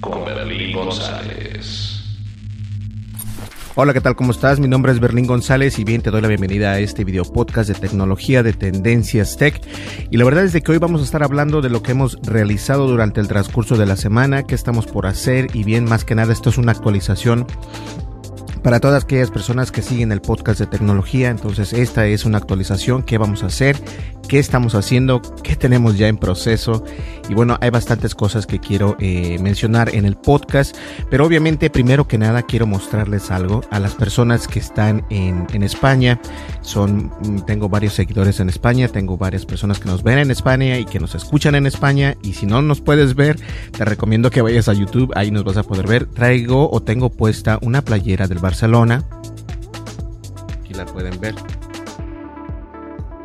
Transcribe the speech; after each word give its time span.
con 0.00 0.24
Berlín 0.24 0.74
González. 0.74 1.94
Hola, 3.74 3.92
¿qué 3.92 4.00
tal? 4.00 4.16
¿Cómo 4.16 4.32
estás? 4.32 4.58
Mi 4.58 4.66
nombre 4.66 4.90
es 4.90 4.98
Berlín 4.98 5.26
González 5.26 5.78
y 5.78 5.84
bien 5.84 6.02
te 6.02 6.10
doy 6.10 6.20
la 6.20 6.26
bienvenida 6.26 6.72
a 6.72 6.80
este 6.80 7.04
video 7.04 7.24
podcast 7.24 7.68
de 7.68 7.76
tecnología 7.76 8.42
de 8.42 8.52
Tendencias 8.52 9.36
Tech. 9.36 9.60
Y 10.10 10.16
la 10.16 10.24
verdad 10.24 10.44
es 10.44 10.52
de 10.52 10.62
que 10.62 10.72
hoy 10.72 10.78
vamos 10.78 11.00
a 11.00 11.04
estar 11.04 11.22
hablando 11.22 11.60
de 11.60 11.70
lo 11.70 11.80
que 11.80 11.92
hemos 11.92 12.18
realizado 12.22 12.88
durante 12.88 13.20
el 13.20 13.28
transcurso 13.28 13.76
de 13.76 13.86
la 13.86 13.94
semana, 13.94 14.42
qué 14.42 14.56
estamos 14.56 14.86
por 14.86 15.06
hacer 15.06 15.54
y 15.54 15.62
bien, 15.62 15.84
más 15.84 16.04
que 16.04 16.16
nada, 16.16 16.32
esto 16.32 16.50
es 16.50 16.58
una 16.58 16.72
actualización 16.72 17.46
para 18.62 18.80
todas 18.80 19.04
aquellas 19.04 19.30
personas 19.30 19.72
que 19.72 19.82
siguen 19.82 20.12
el 20.12 20.20
podcast 20.20 20.60
de 20.60 20.66
tecnología. 20.66 21.30
Entonces, 21.30 21.72
esta 21.72 22.06
es 22.06 22.24
una 22.24 22.38
actualización. 22.38 23.02
¿Qué 23.02 23.18
vamos 23.18 23.42
a 23.42 23.46
hacer? 23.46 23.76
¿Qué 24.28 24.38
estamos 24.38 24.74
haciendo? 24.74 25.22
¿Qué 25.42 25.56
tenemos 25.56 25.96
ya 25.96 26.06
en 26.06 26.18
proceso? 26.18 26.84
Y 27.30 27.34
bueno, 27.34 27.56
hay 27.62 27.70
bastantes 27.70 28.14
cosas 28.14 28.46
que 28.46 28.58
quiero 28.58 28.94
eh, 29.00 29.38
mencionar 29.40 29.94
en 29.94 30.04
el 30.04 30.16
podcast. 30.16 30.76
Pero 31.08 31.24
obviamente, 31.24 31.70
primero 31.70 32.06
que 32.06 32.18
nada, 32.18 32.42
quiero 32.42 32.66
mostrarles 32.66 33.30
algo 33.30 33.62
a 33.70 33.80
las 33.80 33.94
personas 33.94 34.46
que 34.46 34.58
están 34.58 35.06
en, 35.08 35.46
en 35.54 35.62
España. 35.62 36.20
Son, 36.60 37.10
mm, 37.22 37.46
tengo 37.46 37.70
varios 37.70 37.94
seguidores 37.94 38.38
en 38.40 38.50
España. 38.50 38.88
Tengo 38.88 39.16
varias 39.16 39.46
personas 39.46 39.78
que 39.78 39.88
nos 39.88 40.02
ven 40.02 40.18
en 40.18 40.30
España 40.30 40.78
y 40.78 40.84
que 40.84 41.00
nos 41.00 41.14
escuchan 41.14 41.54
en 41.54 41.66
España. 41.66 42.14
Y 42.22 42.34
si 42.34 42.44
no 42.44 42.60
nos 42.60 42.82
puedes 42.82 43.14
ver, 43.14 43.40
te 43.72 43.84
recomiendo 43.86 44.30
que 44.30 44.42
vayas 44.42 44.68
a 44.68 44.74
YouTube. 44.74 45.10
Ahí 45.16 45.30
nos 45.30 45.44
vas 45.44 45.56
a 45.56 45.62
poder 45.62 45.86
ver. 45.86 46.04
Traigo 46.04 46.70
o 46.70 46.82
tengo 46.82 47.08
puesta 47.08 47.58
una 47.62 47.80
playera 47.80 48.26
del 48.26 48.40
Barcelona. 48.48 49.04
Aquí 50.58 50.72
la 50.72 50.86
pueden 50.86 51.20
ver. 51.20 51.34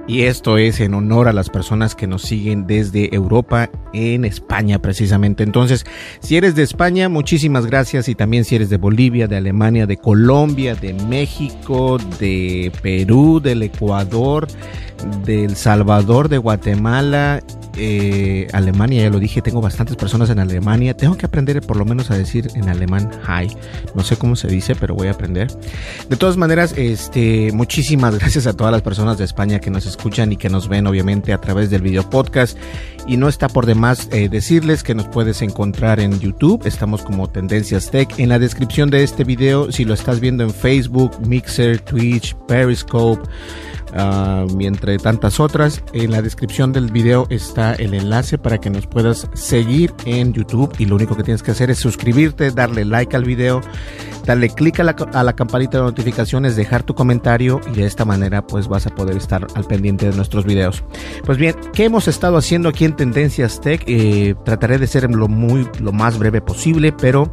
Y 0.05 0.23
esto 0.23 0.57
es 0.57 0.81
en 0.81 0.95
honor 0.95 1.29
a 1.29 1.33
las 1.33 1.49
personas 1.49 1.95
que 1.95 2.07
nos 2.07 2.23
siguen 2.23 2.67
desde 2.67 3.15
Europa 3.15 3.69
en 3.93 4.25
España 4.25 4.81
precisamente. 4.81 5.43
Entonces, 5.43 5.85
si 6.19 6.35
eres 6.35 6.55
de 6.55 6.63
España, 6.63 7.07
muchísimas 7.07 7.65
gracias. 7.67 8.09
Y 8.09 8.15
también 8.15 8.43
si 8.43 8.55
eres 8.55 8.69
de 8.69 8.75
Bolivia, 8.75 9.29
de 9.29 9.37
Alemania, 9.37 9.85
de 9.85 9.95
Colombia, 9.95 10.75
de 10.75 10.93
México, 10.93 11.97
de 12.19 12.69
Perú, 12.81 13.39
del 13.41 13.63
Ecuador, 13.63 14.47
de 15.23 15.45
El 15.45 15.55
Salvador, 15.55 16.27
de 16.27 16.37
Guatemala, 16.37 17.41
eh, 17.75 18.47
Alemania, 18.53 19.03
ya 19.03 19.09
lo 19.09 19.19
dije, 19.19 19.41
tengo 19.41 19.61
bastantes 19.61 19.95
personas 19.95 20.29
en 20.29 20.39
Alemania. 20.39 20.95
Tengo 20.95 21.15
que 21.17 21.25
aprender 21.25 21.61
por 21.61 21.77
lo 21.77 21.85
menos 21.85 22.11
a 22.11 22.17
decir 22.17 22.49
en 22.55 22.69
alemán 22.69 23.09
hi. 23.27 23.47
No 23.95 24.03
sé 24.03 24.17
cómo 24.17 24.35
se 24.35 24.47
dice, 24.47 24.75
pero 24.75 24.95
voy 24.95 25.07
a 25.07 25.11
aprender. 25.11 25.47
De 26.09 26.15
todas 26.15 26.37
maneras, 26.37 26.73
este, 26.77 27.51
muchísimas 27.53 28.15
gracias 28.19 28.47
a 28.47 28.53
todas 28.53 28.71
las 28.71 28.81
personas 28.81 29.17
de 29.17 29.25
España 29.25 29.59
que 29.59 29.69
nos 29.69 29.85
escuchan 29.85 30.31
y 30.31 30.37
que 30.37 30.49
nos 30.49 30.67
ven, 30.67 30.87
obviamente, 30.87 31.33
a 31.33 31.41
través 31.41 31.69
del 31.69 31.81
video 31.81 32.09
podcast. 32.09 32.57
Y 33.05 33.17
no 33.17 33.27
está 33.27 33.49
por 33.49 33.65
demás 33.65 34.07
eh, 34.11 34.29
decirles 34.29 34.81
que 34.81 34.95
nos 34.95 35.07
puedes 35.07 35.41
encontrar 35.41 35.99
en 35.99 36.19
YouTube. 36.19 36.65
Estamos 36.65 37.01
como 37.01 37.29
Tendencias 37.29 37.91
Tech. 37.91 38.17
En 38.17 38.29
la 38.29 38.39
descripción 38.39 38.89
de 38.89 39.03
este 39.03 39.23
video, 39.23 39.71
si 39.71 39.83
lo 39.83 39.93
estás 39.93 40.19
viendo 40.19 40.43
en 40.43 40.51
Facebook, 40.51 41.11
Mixer, 41.27 41.81
Twitch, 41.81 42.35
Periscope, 42.47 43.27
Uh, 43.93 44.47
y 44.59 44.65
entre 44.65 44.97
tantas 44.97 45.39
otras. 45.39 45.83
En 45.93 46.09
la 46.09 46.23
descripción 46.23 46.71
del 46.71 46.91
video 46.91 47.27
está 47.29 47.73
el 47.75 47.93
enlace 47.93 48.39
para 48.39 48.57
que 48.57 48.71
nos 48.71 48.87
puedas 48.87 49.29
seguir 49.33 49.93
en 50.05 50.33
YouTube 50.33 50.73
y 50.79 50.85
lo 50.85 50.95
único 50.95 51.15
que 51.15 51.21
tienes 51.21 51.43
que 51.43 51.51
hacer 51.51 51.69
es 51.69 51.77
suscribirte, 51.77 52.49
darle 52.49 52.85
like 52.85 53.15
al 53.15 53.23
video, 53.23 53.61
darle 54.25 54.49
clic 54.49 54.79
a 54.79 54.83
la, 54.83 54.95
a 55.13 55.23
la 55.23 55.35
campanita 55.35 55.77
de 55.77 55.83
notificaciones, 55.83 56.55
dejar 56.55 56.81
tu 56.81 56.95
comentario 56.95 57.61
y 57.71 57.75
de 57.75 57.85
esta 57.85 58.03
manera 58.03 58.47
pues 58.47 58.67
vas 58.67 58.87
a 58.87 58.95
poder 58.95 59.15
estar 59.15 59.45
al 59.53 59.63
pendiente 59.65 60.09
de 60.09 60.15
nuestros 60.15 60.43
videos. 60.43 60.83
Pues 61.23 61.37
bien, 61.37 61.55
¿qué 61.73 61.85
hemos 61.85 62.07
estado 62.07 62.37
haciendo 62.37 62.69
aquí 62.69 62.85
en 62.85 62.95
Tendencias 62.95 63.61
Tech? 63.61 63.83
Eh, 63.85 64.33
trataré 64.43 64.79
de 64.79 64.87
ser 64.87 65.07
lo, 65.11 65.27
muy, 65.27 65.69
lo 65.79 65.91
más 65.91 66.17
breve 66.17 66.41
posible, 66.41 66.93
pero 66.93 67.31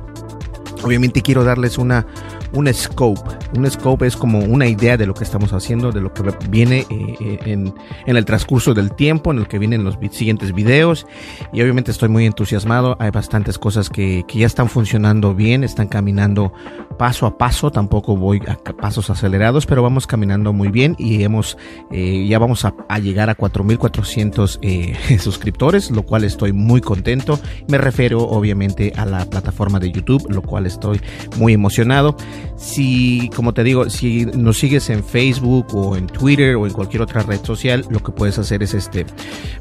obviamente 0.83 1.23
quiero 1.23 1.43
darles 1.43 1.79
una 1.79 2.07
un 2.53 2.73
scope. 2.73 3.21
Un 3.57 3.71
scope 3.71 4.07
es 4.07 4.17
como 4.17 4.41
una 4.41 4.67
idea 4.67 4.97
de 4.97 5.07
lo 5.07 5.15
que 5.15 5.25
estamos 5.25 5.53
haciendo, 5.53 5.93
de 5.93 6.01
lo 6.01 6.13
que 6.13 6.23
viene 6.49 6.87
eh, 6.91 7.39
en, 7.45 7.75
en, 8.07 8.17
el 8.17 8.25
transcurso 8.25 8.75
del 8.75 8.93
tiempo, 8.93 9.33
en 9.33 9.39
el 9.39 9.49
que 9.49 9.59
vienen 9.59 9.85
los 9.85 9.99
siguientes 10.11 10.53
videos. 10.53 11.07
Y 11.53 11.63
obviamente 11.63 11.91
estoy 11.91 12.09
muy 12.09 12.27
entusiasmado. 12.27 12.97
Hay 13.01 13.11
bastantes 13.11 13.59
cosas 13.59 13.89
que, 13.89 14.25
que 14.27 14.39
ya 14.39 14.47
están 14.47 14.69
funcionando 14.69 15.35
bien, 15.35 15.65
están 15.65 15.89
caminando 15.89 16.53
paso 16.99 17.27
a 17.27 17.39
paso. 17.39 17.71
Tampoco 17.71 18.17
voy 18.17 18.41
a 18.47 18.57
pasos 18.75 19.11
acelerados, 19.11 19.67
pero 19.67 19.83
vamos 19.83 20.07
caminando 20.07 20.53
muy 20.53 20.69
bien 20.69 20.97
y 20.99 21.23
hemos 21.23 21.57
eh, 21.91 22.27
ya 22.29 22.39
vamos 22.39 22.65
a, 22.65 22.75
a, 22.89 22.99
llegar 22.99 23.31
a 23.31 23.37
4.400 23.37 24.59
eh, 24.63 25.19
suscriptores, 25.19 25.91
lo 25.91 26.03
cual 26.03 26.25
estoy 26.25 26.53
muy 26.53 26.81
contento. 26.81 27.39
Me 27.69 27.79
refiero 27.79 28.21
obviamente 28.21 28.93
a 28.97 29.07
la 29.07 29.25
plataforma 29.25 29.79
de 29.79 29.91
YouTube, 29.91 30.27
lo 30.31 30.43
cual 30.43 30.67
estoy 30.67 31.01
muy 31.37 31.53
emocionado. 31.53 32.17
Si, 32.57 33.31
como 33.35 33.55
te 33.55 33.65
digo, 33.65 33.89
si 33.89 34.27
nos 34.27 34.59
sigues 34.59 34.91
en 34.91 35.03
Facebook 35.03 35.75
o 35.75 35.97
en 35.97 36.07
Twitter 36.07 36.57
o 36.57 36.67
en 36.67 36.73
cualquier 36.73 37.03
otra 37.03 37.23
red 37.23 37.41
social, 37.43 37.87
lo 37.91 38.01
que 38.01 38.13
puedes 38.13 38.39
hacer 38.39 38.63
es 38.63 38.75
este, 38.75 39.07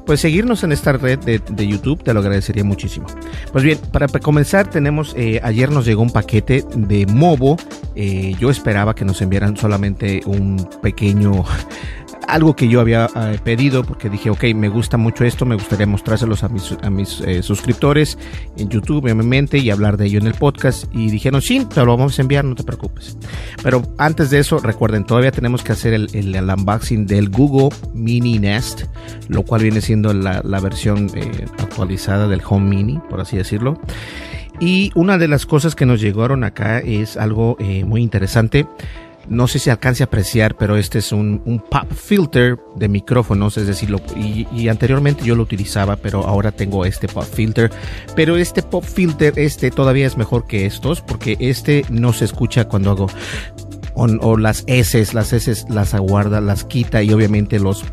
pues 0.06 0.20
seguirnos 0.20 0.64
en 0.64 0.72
esta 0.72 0.94
red 0.94 1.20
de, 1.20 1.68
YouTube, 1.68 2.04
te 2.04 2.14
lo 2.14 2.20
agradecería 2.20 2.64
muchísimo. 2.64 3.08
Pues 3.52 3.64
bien, 3.64 3.78
para 3.92 4.08
comenzar 4.08 4.70
tenemos, 4.70 5.14
eh, 5.16 5.40
ayer 5.44 5.72
nos 5.72 5.86
llegó 5.86 6.02
un 6.02 6.10
paquete 6.10 6.66
de 6.76 7.06
Movo, 7.06 7.58
eh, 7.96 8.36
yo 8.40 8.50
esperaba 8.50 8.96
que 8.96 9.06
nos 9.06 9.22
enviaran 9.22 9.56
solamente 9.56 10.22
un 10.26 10.68
pequeño 10.82 11.46
algo 12.28 12.56
que 12.56 12.68
yo 12.68 12.80
había 12.80 13.10
eh, 13.16 13.40
pedido 13.44 13.84
porque 13.84 14.10
dije, 14.10 14.30
ok, 14.30 14.44
me 14.56 14.70
gusta 14.70 14.98
mucho 14.98 15.26
esto, 15.26 15.46
me 15.46 15.56
gustaría 15.56 15.88
mostrárselos 15.88 16.44
a 16.44 16.50
mis, 16.50 16.78
a 16.82 16.90
mis 16.90 17.24
suscriptores 17.42 18.18
en 18.58 18.70
YouTube, 18.70 19.04
obviamente, 19.04 19.58
y 19.58 19.72
hablar 19.72 19.98
de 19.98 20.06
ello 20.06 20.20
en 20.20 20.28
el 20.28 20.36
podcast. 20.36 20.86
Y 20.94 21.10
dijeron, 21.10 21.42
sí, 21.42 21.66
te 21.66 21.84
lo 21.84 21.98
vamos 21.98 22.20
a 22.20 22.22
enviar, 22.22 22.46
no 22.46 22.56
te 22.56 22.64
preocupes. 22.70 23.18
Pero 23.64 23.84
antes 23.98 24.30
de 24.30 24.40
eso, 24.40 24.60
recuerden, 24.60 25.06
todavía 25.06 25.32
tenemos 25.32 25.64
que 25.64 25.72
hacer 25.72 25.94
el, 25.94 26.08
unboxing 26.36 27.06
del 27.06 27.30
Google 27.30 27.76
Mini 27.94 28.40
Nest, 28.40 28.84
lo 29.28 29.44
cual 29.44 29.64
viene 29.64 29.82
siendo 29.82 30.14
la, 30.14 30.42
la 30.44 30.60
versión 30.60 31.10
eh, 31.16 31.46
actualizada 31.58 32.28
del 32.28 32.42
Home 32.48 32.70
Mini, 32.70 33.00
por 33.10 33.22
así 33.22 33.38
decirlo. 33.38 33.80
Y 34.60 34.92
una 34.96 35.18
de 35.18 35.28
las 35.28 35.46
cosas 35.46 35.74
que 35.74 35.86
nos 35.86 36.02
llegaron 36.02 36.44
acá 36.44 36.80
es 36.80 37.16
algo 37.16 37.56
eh, 37.60 37.86
muy 37.86 38.02
interesante. 38.02 38.68
No 39.30 39.48
sé 39.48 39.60
si 39.60 39.70
alcance 39.70 40.04
a 40.04 40.08
apreciar, 40.08 40.56
pero 40.58 40.76
este 40.76 41.00
es 41.00 41.12
un, 41.12 41.64
pop 41.70 41.92
filter 41.94 42.58
de 42.76 42.88
micrófonos, 42.88 43.58
es 43.58 43.68
decir, 43.68 43.96
y, 44.16 44.68
anteriormente 44.68 45.24
yo 45.24 45.36
lo 45.36 45.44
utilizaba, 45.44 45.96
pero 45.96 46.26
ahora 46.26 46.52
tengo 46.52 46.86
este 46.86 47.08
pop 47.08 47.24
filter. 47.24 47.72
Pero 48.16 48.38
este 48.38 48.64
pop 48.64 48.84
filter, 48.84 49.34
este 49.38 49.72
todavía 49.72 50.08
es 50.08 50.18
mejor 50.18 50.48
que 50.48 50.66
estos, 50.66 51.02
porque 51.02 51.38
este 51.40 51.86
no 51.90 52.12
se 52.14 52.26
escucha 52.26 52.66
cuando 52.66 52.92
hago 52.92 53.08
o, 53.94 54.06
o 54.22 54.38
las 54.38 54.64
S, 54.68 55.14
las 55.14 55.34
S 55.34 55.66
las 55.70 55.94
aguarda, 55.94 56.42
las 56.42 56.64
quita 56.64 57.04
y 57.04 57.12
obviamente 57.14 57.60
los 57.60 57.84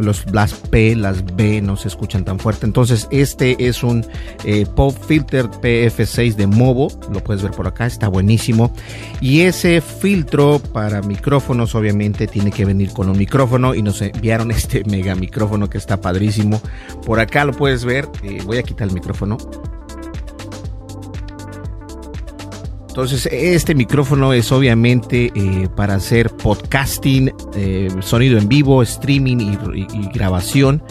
los, 0.00 0.24
las 0.32 0.54
P, 0.54 0.94
las 0.96 1.24
B 1.36 1.60
no 1.62 1.76
se 1.76 1.88
escuchan 1.88 2.24
tan 2.24 2.38
fuerte. 2.38 2.66
Entonces 2.66 3.08
este 3.10 3.66
es 3.66 3.82
un 3.82 4.06
eh, 4.44 4.66
Pop 4.74 4.96
Filter 5.06 5.46
PF6 5.46 6.34
de 6.34 6.46
Movo, 6.46 6.88
lo 7.12 7.22
puedes 7.22 7.42
ver 7.42 7.52
por 7.52 7.66
acá, 7.66 7.86
está 7.86 8.08
buenísimo. 8.08 8.72
Y 9.20 9.42
ese 9.42 9.80
filtro 9.80 10.58
para 10.58 11.02
micrófonos 11.02 11.74
obviamente 11.74 12.26
tiene 12.26 12.50
que 12.50 12.64
venir 12.64 12.92
con 12.92 13.08
un 13.08 13.18
micrófono 13.18 13.74
y 13.74 13.82
nos 13.82 14.02
enviaron 14.02 14.50
este 14.50 14.84
mega 14.84 15.14
micrófono 15.14 15.68
que 15.68 15.78
está 15.78 16.00
padrísimo. 16.00 16.60
Por 17.04 17.20
acá 17.20 17.44
lo 17.44 17.52
puedes 17.52 17.84
ver, 17.84 18.08
eh, 18.22 18.40
voy 18.44 18.58
a 18.58 18.62
quitar 18.62 18.88
el 18.88 18.94
micrófono. 18.94 19.38
Entonces, 22.90 23.28
este 23.30 23.76
micrófono 23.76 24.32
es 24.32 24.50
obviamente 24.50 25.30
eh, 25.36 25.68
para 25.76 25.94
hacer 25.94 26.28
podcasting, 26.30 27.32
eh, 27.54 27.88
sonido 28.00 28.36
en 28.36 28.48
vivo, 28.48 28.82
streaming 28.82 29.36
y, 29.36 30.08
grabación. 30.12 30.82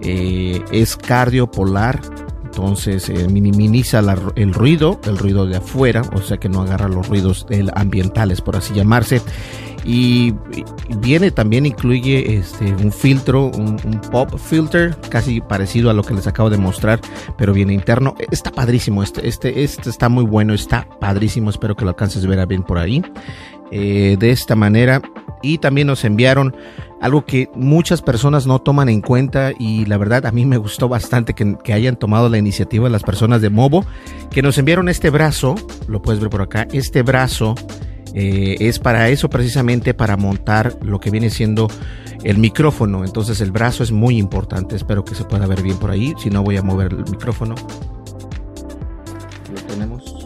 Eh, 0.00 0.60
es 0.72 0.96
cardiopolar, 0.96 2.00
entonces 2.44 3.08
minimiza 3.30 4.00
el 4.34 4.52
ruido, 4.52 5.00
el 5.04 5.16
ruido 5.16 5.46
de 5.46 5.58
afuera, 5.58 6.02
o 6.12 6.20
sea 6.22 6.38
que 6.38 6.48
no 6.48 6.60
agarra 6.60 6.88
los 6.88 7.08
ruidos 7.08 7.46
ambientales, 7.76 8.40
por 8.40 8.56
así 8.56 8.74
llamarse 8.74 9.22
y 9.84 10.34
viene 11.00 11.30
también 11.30 11.66
incluye 11.66 12.36
este 12.36 12.72
un 12.72 12.90
filtro 12.90 13.46
un, 13.46 13.76
pop 14.10 14.38
filter 14.38 14.96
casi 15.10 15.40
parecido 15.40 15.90
a 15.90 15.92
lo 15.92 16.02
que 16.02 16.14
les 16.14 16.26
acabo 16.26 16.50
de 16.50 16.56
mostrar 16.56 17.00
pero 17.36 17.52
viene 17.52 17.74
interno. 17.74 18.14
Está 18.30 18.50
padrísimo 18.50 19.02
este 19.02 19.28
este 19.28 19.62
este 19.62 19.90
está 19.90 20.08
muy 20.08 20.24
bueno 20.24 20.54
está 20.54 20.88
padrísimo 21.00 21.50
espero 21.50 21.76
que 21.76 21.84
lo 21.84 21.90
alcances 21.90 22.24
a 22.24 22.28
ver 22.28 22.46
bien 22.46 22.62
por 22.62 22.78
ahí 22.78 23.02
eh, 23.70 24.16
de 24.18 24.30
esta 24.30 24.54
manera. 24.56 25.02
Y 25.42 25.58
también 25.58 25.88
nos 25.88 26.04
enviaron 26.04 26.56
algo 27.02 27.26
que 27.26 27.50
muchas 27.54 28.00
personas 28.00 28.46
no 28.46 28.60
toman 28.60 28.88
en 28.88 29.02
cuenta 29.02 29.52
y 29.58 29.84
la 29.84 29.98
verdad 29.98 30.24
a 30.24 30.32
mí 30.32 30.46
me 30.46 30.56
gustó 30.56 30.88
bastante 30.88 31.34
que, 31.34 31.72
hayan 31.72 31.96
tomado 31.96 32.30
la 32.30 32.38
iniciativa 32.38 32.88
las 32.88 33.02
personas 33.02 33.42
de 33.42 33.50
Movo 33.50 33.84
que 34.30 34.40
nos 34.40 34.56
enviaron 34.56 34.88
este 34.88 35.10
brazo 35.10 35.54
lo 35.86 36.00
puedes 36.00 36.20
ver 36.20 36.30
por 36.30 36.40
acá 36.40 36.66
este 36.72 37.02
brazo 37.02 37.56
eh, 38.14 38.56
es 38.60 38.78
para 38.78 39.08
eso 39.08 39.28
precisamente, 39.28 39.92
para 39.92 40.16
montar 40.16 40.76
lo 40.82 41.00
que 41.00 41.10
viene 41.10 41.30
siendo 41.30 41.68
el 42.22 42.38
micrófono. 42.38 43.04
Entonces 43.04 43.40
el 43.40 43.50
brazo 43.50 43.82
es 43.82 43.92
muy 43.92 44.18
importante. 44.18 44.76
Espero 44.76 45.04
que 45.04 45.14
se 45.14 45.24
pueda 45.24 45.46
ver 45.46 45.62
bien 45.62 45.78
por 45.78 45.90
ahí. 45.90 46.14
Si 46.22 46.30
no, 46.30 46.42
voy 46.42 46.56
a 46.56 46.62
mover 46.62 46.92
el 46.92 47.04
micrófono. 47.10 47.54
Lo 49.52 49.60
tenemos. 49.62 50.24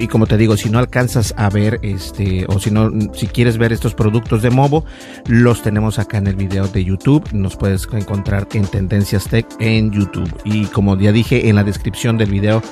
Y 0.00 0.06
como 0.06 0.26
te 0.28 0.36
digo, 0.36 0.56
si 0.56 0.70
no 0.70 0.78
alcanzas 0.78 1.34
a 1.36 1.50
ver 1.50 1.80
este, 1.82 2.46
o 2.48 2.60
si 2.60 2.70
no, 2.70 2.88
si 3.12 3.26
quieres 3.26 3.58
ver 3.58 3.72
estos 3.72 3.94
productos 3.94 4.42
de 4.42 4.50
Movo, 4.50 4.84
los 5.26 5.62
tenemos 5.62 5.98
acá 5.98 6.18
en 6.18 6.28
el 6.28 6.36
video 6.36 6.68
de 6.68 6.84
YouTube. 6.84 7.24
Nos 7.32 7.56
puedes 7.56 7.88
encontrar 7.92 8.46
en 8.52 8.64
Tendencias 8.66 9.24
Tech 9.24 9.44
en 9.58 9.90
YouTube. 9.90 10.32
Y 10.44 10.66
como 10.66 10.96
ya 10.96 11.10
dije 11.10 11.48
en 11.48 11.56
la 11.56 11.64
descripción 11.64 12.16
del 12.16 12.30
video, 12.30 12.62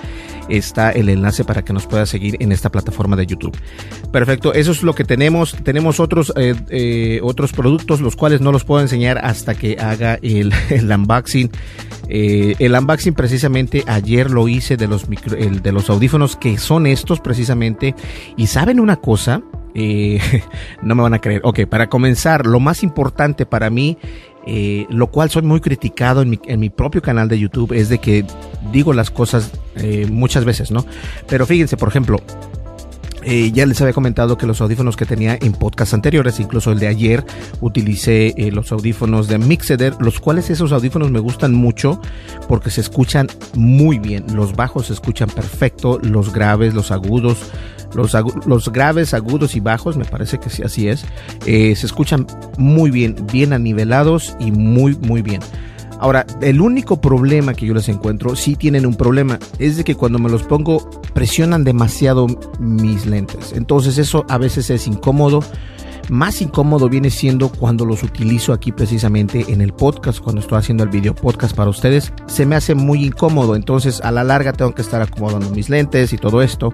está 0.49 0.91
el 0.91 1.09
enlace 1.09 1.45
para 1.45 1.65
que 1.65 1.73
nos 1.73 1.87
pueda 1.87 2.07
seguir 2.07 2.37
en 2.41 2.53
esta 2.53 2.71
plataforma 2.71 3.17
de 3.17 3.27
YouTube. 3.27 3.57
Perfecto, 4.11 4.53
eso 4.53 4.73
es 4.73 4.83
lo 4.83 4.95
que 4.95 5.05
tenemos. 5.05 5.57
Tenemos 5.63 6.01
otros, 6.01 6.33
eh, 6.37 6.55
eh, 6.69 7.21
otros 7.23 7.53
productos, 7.53 8.01
los 8.01 8.17
cuales 8.17 8.41
no 8.41 8.53
los 8.53 8.65
puedo 8.65 8.81
enseñar 8.81 9.19
hasta 9.19 9.55
que 9.55 9.77
haga 9.79 10.19
el, 10.23 10.53
unboxing. 10.91 11.51
Eh, 12.09 12.55
el 12.59 12.75
unboxing 12.75 13.15
precisamente 13.15 13.85
ayer 13.87 14.31
lo 14.31 14.49
hice 14.49 14.77
de 14.77 14.87
los, 14.87 15.07
de 15.09 15.73
los 15.73 15.91
audífonos 15.91 16.37
que 16.37 16.59
son 16.59 16.87
estos 16.87 17.21
precisamente. 17.21 17.95
Y 18.37 18.47
saben 18.47 18.81
una 18.81 18.97
cosa, 18.97 19.43
no 20.83 20.95
me 20.95 21.03
van 21.03 21.15
a 21.15 21.21
creer. 21.21 21.41
Ok, 21.45 21.67
para 21.67 21.89
comenzar, 21.89 22.47
lo 22.47 22.61
más 22.61 22.83
importante 22.83 23.47
para 23.47 23.71
mí 23.71 23.99
eh, 24.47 24.87
lo 24.91 25.09
cual 25.09 25.29
soy 25.31 25.43
muy 25.43 25.61
criticado 25.61 26.23
en 26.23 26.31
mi, 26.31 26.41
en 26.47 26.61
mi, 26.61 26.71
propio 26.71 27.03
canal 27.03 27.29
de 27.29 27.39
YouTube, 27.39 27.73
es 27.73 27.89
de 27.89 27.99
que 27.99 28.25
digo 28.73 28.93
las 28.93 29.11
cosas 29.11 29.51
eh, 29.75 30.07
muchas 30.09 30.45
veces, 30.45 30.71
¿no? 30.71 30.87
Pero 31.29 31.47
fíjense, 31.47 31.77
por 31.77 31.89
ejemplo, 31.89 32.21
eh, 33.27 33.53
ya 33.53 33.67
les 33.67 33.81
había 33.81 33.93
comentado 33.93 34.39
que 34.39 34.47
los 34.47 34.61
audífonos 34.61 34.97
que 34.97 35.05
tenía 35.05 35.37
en 35.41 35.53
podcast 35.53 35.93
anteriores, 35.93 36.41
incluso 36.41 36.73
el 36.73 36.79
de 36.79 36.87
ayer, 36.87 37.25
utilicé 37.61 38.35
los 38.53 38.73
audífonos 38.73 39.29
de 39.29 39.39
Mixeder, 39.39 39.95
los 40.01 40.21
cuales 40.21 40.49
esos 40.49 40.73
audífonos 40.73 41.11
me 41.11 41.19
gustan 41.19 41.53
mucho 41.53 42.01
porque 42.49 42.71
se 42.71 42.81
escuchan 42.81 43.27
muy 43.55 43.99
bien. 43.99 44.25
Los 44.35 44.55
bajos 44.55 44.87
se 44.87 44.93
escuchan 44.93 45.29
perfecto, 45.29 45.99
los 46.03 46.33
graves, 46.33 46.73
los 46.73 46.91
agudos, 46.91 47.51
los, 47.95 48.73
graves, 48.73 49.15
agudos 49.15 49.57
y 49.57 49.61
bajos, 49.61 49.97
me 49.97 50.05
parece 50.05 50.39
que 50.39 50.51
sí, 50.51 50.63
así 50.63 50.89
es, 50.89 51.05
eh, 51.47 51.75
se 51.77 51.87
escuchan 51.87 52.27
muy 52.59 52.91
bien, 52.91 53.17
bien 53.33 53.53
anivelados 53.53 54.37
y 54.39 54.53
muy, 54.53 54.97
muy 54.97 55.23
bien. 55.23 55.41
Ahora, 55.99 56.27
el 56.41 56.61
único 56.61 57.01
problema 57.01 57.55
que 57.55 57.67
yo 57.67 57.75
les 57.75 57.89
encuentro, 57.89 58.37
sí 58.37 58.57
tienen 58.57 58.87
un 58.87 58.95
problema, 58.95 59.39
es 59.59 59.77
de 59.77 59.85
que 59.85 59.95
cuando 59.95 60.19
me 60.19 60.29
los 60.29 60.43
pongo 60.43 60.89
presionan 61.15 61.65
demasiado 61.65 62.27
mis 62.59 63.07
lentes. 63.07 63.53
Entonces 63.53 63.99
eso 63.99 64.25
a 64.29 64.39
veces 64.39 64.71
es 64.71 64.87
incómodo. 64.87 65.41
Más 66.09 66.41
incómodo 66.41 66.89
viene 66.89 67.11
siendo 67.11 67.49
cuando 67.49 67.85
los 67.85 68.05
utilizo 68.05 68.53
aquí 68.53 68.71
precisamente 68.71 69.47
en 69.49 69.61
el 69.61 69.73
podcast, 69.73 70.21
cuando 70.21 70.41
estoy 70.41 70.59
haciendo 70.59 70.85
el 70.85 70.91
video 70.91 71.15
podcast 71.15 71.57
para 71.57 71.71
ustedes. 71.71 72.13
Se 72.27 72.47
me 72.47 72.55
hace 72.55 72.77
muy 72.77 73.05
incómodo, 73.05 73.57
entonces 73.57 74.01
a 74.03 74.13
la 74.13 74.23
larga 74.23 74.53
tengo 74.53 74.73
que 74.73 74.83
estar 74.83 75.03
acomodando 75.03 75.51
mis 75.51 75.69
lentes 75.69 76.13
y 76.13 76.19
todo 76.19 76.43
esto. 76.43 76.73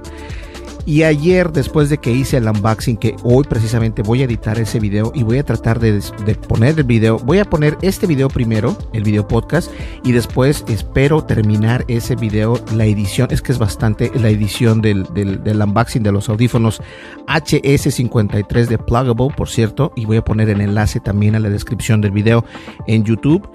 Y 0.84 1.04
ayer, 1.04 1.52
después 1.52 1.90
de 1.90 1.98
que 1.98 2.10
hice 2.10 2.38
el 2.38 2.48
unboxing, 2.48 2.96
que 2.96 3.14
hoy 3.22 3.44
precisamente 3.44 4.02
voy 4.02 4.22
a 4.22 4.24
editar 4.24 4.58
ese 4.58 4.80
video 4.80 5.12
y 5.14 5.22
voy 5.22 5.38
a 5.38 5.44
tratar 5.44 5.78
de, 5.78 6.00
poner 6.48 6.76
el 6.76 6.84
video, 6.84 7.18
voy 7.18 7.38
a 7.38 7.44
poner 7.44 7.78
este 7.82 8.06
video 8.06 8.28
primero, 8.28 8.76
el 8.92 9.04
video 9.04 9.26
podcast, 9.28 9.70
y 10.02 10.10
después 10.10 10.64
espero 10.66 11.22
terminar 11.24 11.84
ese 11.86 12.16
video, 12.16 12.60
la 12.74 12.84
edición, 12.84 13.28
es 13.30 13.42
que 13.42 13.52
es 13.52 13.58
bastante 13.58 14.10
la 14.14 14.28
edición 14.28 14.82
del, 14.82 15.04
del, 15.14 15.62
unboxing 15.62 16.02
de 16.02 16.10
los 16.10 16.28
audífonos 16.28 16.82
HS53 17.28 18.66
de 18.66 18.78
Plugable, 18.78 19.28
por 19.36 19.48
cierto, 19.48 19.92
y 19.94 20.04
voy 20.04 20.16
a 20.16 20.24
poner 20.24 20.48
el 20.48 20.60
enlace 20.60 20.98
también 20.98 21.36
a 21.36 21.38
la 21.38 21.48
descripción 21.48 22.00
del 22.00 22.10
video 22.10 22.44
en 22.88 23.04
YouTube. 23.04 23.48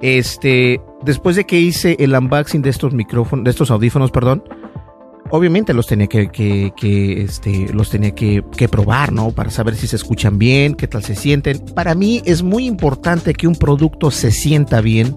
Este, 0.00 0.80
después 1.02 1.34
de 1.34 1.44
que 1.44 1.58
hice 1.58 1.96
el 1.98 2.14
unboxing 2.14 2.62
de 2.62 2.70
estos 2.70 2.94
micrófonos, 2.94 3.44
de 3.44 3.50
estos 3.50 3.72
audífonos, 3.72 4.12
perdón, 4.12 4.44
obviamente 5.30 5.74
los 5.74 5.86
tenía 5.86 6.06
que, 6.06 6.28
que, 6.28 7.22
este, 7.22 7.72
los 7.72 7.90
tenía 7.90 8.14
que, 8.14 8.42
que, 8.56 8.68
probar, 8.68 9.12
¿no? 9.12 9.30
Para 9.32 9.50
saber 9.50 9.74
si 9.76 9.86
se 9.86 9.96
escuchan 9.96 10.38
bien, 10.38 10.74
qué 10.74 10.86
tal 10.86 11.02
se 11.02 11.14
sienten. 11.14 11.58
Para 11.58 11.94
mí 11.94 12.22
es 12.24 12.42
muy 12.42 12.66
importante 12.66 13.34
que 13.34 13.46
un 13.46 13.56
producto 13.56 14.10
se 14.10 14.30
sienta 14.30 14.80
bien 14.80 15.14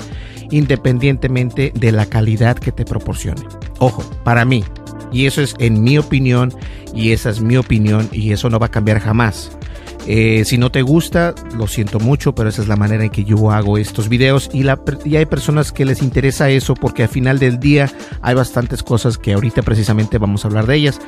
independientemente 0.51 1.71
de 1.73 1.91
la 1.91 2.05
calidad 2.05 2.57
que 2.57 2.71
te 2.71 2.85
proporcione. 2.85 3.41
Ojo, 3.79 4.03
para 4.23 4.45
mí. 4.45 4.63
Y 5.11 5.25
eso 5.25 5.41
es 5.41 5.55
en 5.59 5.83
mi 5.83 5.97
opinión 5.97 6.53
y 6.93 7.11
esa 7.11 7.29
es 7.29 7.41
mi 7.41 7.57
opinión 7.57 8.07
y 8.11 8.31
eso 8.31 8.49
no 8.49 8.59
va 8.59 8.67
a 8.67 8.71
cambiar 8.71 8.99
jamás. 8.99 9.57
Eh, 10.07 10.43
si 10.45 10.57
no 10.57 10.71
te 10.71 10.81
gusta, 10.81 11.35
lo 11.55 11.67
siento 11.67 11.99
mucho, 11.99 12.33
pero 12.33 12.49
esa 12.49 12.61
es 12.61 12.67
la 12.67 12.75
manera 12.75 13.03
en 13.03 13.09
que 13.09 13.23
yo 13.23 13.51
hago 13.51 13.77
estos 13.77 14.09
videos. 14.09 14.49
Y, 14.53 14.63
la, 14.63 14.79
y 15.05 15.15
hay 15.15 15.25
personas 15.25 15.71
que 15.71 15.85
les 15.85 16.01
interesa 16.01 16.49
eso 16.49 16.73
porque 16.73 17.03
al 17.03 17.09
final 17.09 17.39
del 17.39 17.59
día 17.59 17.91
hay 18.21 18.35
bastantes 18.35 18.83
cosas 18.83 19.17
que 19.17 19.33
ahorita 19.33 19.61
precisamente 19.61 20.17
vamos 20.17 20.43
a 20.43 20.47
hablar 20.47 20.65
de 20.65 20.75
ellas. 20.75 20.99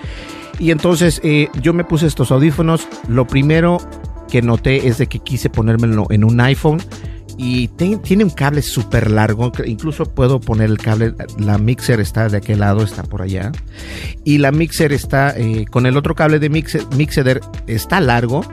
Y 0.59 0.71
entonces 0.71 1.19
eh, 1.23 1.49
yo 1.61 1.73
me 1.73 1.83
puse 1.83 2.07
estos 2.07 2.31
audífonos. 2.31 2.87
Lo 3.07 3.25
primero 3.25 3.79
que 4.29 4.41
noté 4.41 4.87
es 4.87 4.97
de 4.97 5.07
que 5.07 5.19
quise 5.19 5.49
ponérmelo 5.49 6.07
en 6.09 6.23
un 6.23 6.39
iPhone. 6.41 6.81
Y 7.35 7.69
tiene 7.69 8.23
un 8.23 8.29
cable 8.29 8.61
súper 8.61 9.09
largo, 9.09 9.51
incluso 9.65 10.05
puedo 10.05 10.39
poner 10.39 10.69
el 10.69 10.77
cable, 10.77 11.15
la 11.39 11.57
mixer 11.57 11.99
está 11.99 12.29
de 12.29 12.37
aquel 12.37 12.59
lado, 12.59 12.83
está 12.83 13.01
por 13.01 13.23
allá, 13.23 13.51
y 14.23 14.37
la 14.37 14.51
mixer 14.51 14.93
está 14.93 15.33
eh, 15.35 15.65
con 15.67 15.87
el 15.87 15.97
otro 15.97 16.13
cable 16.13 16.37
de 16.37 16.49
mixer, 16.49 16.83
mixer 16.95 17.41
está 17.65 17.99
largo, 18.01 18.45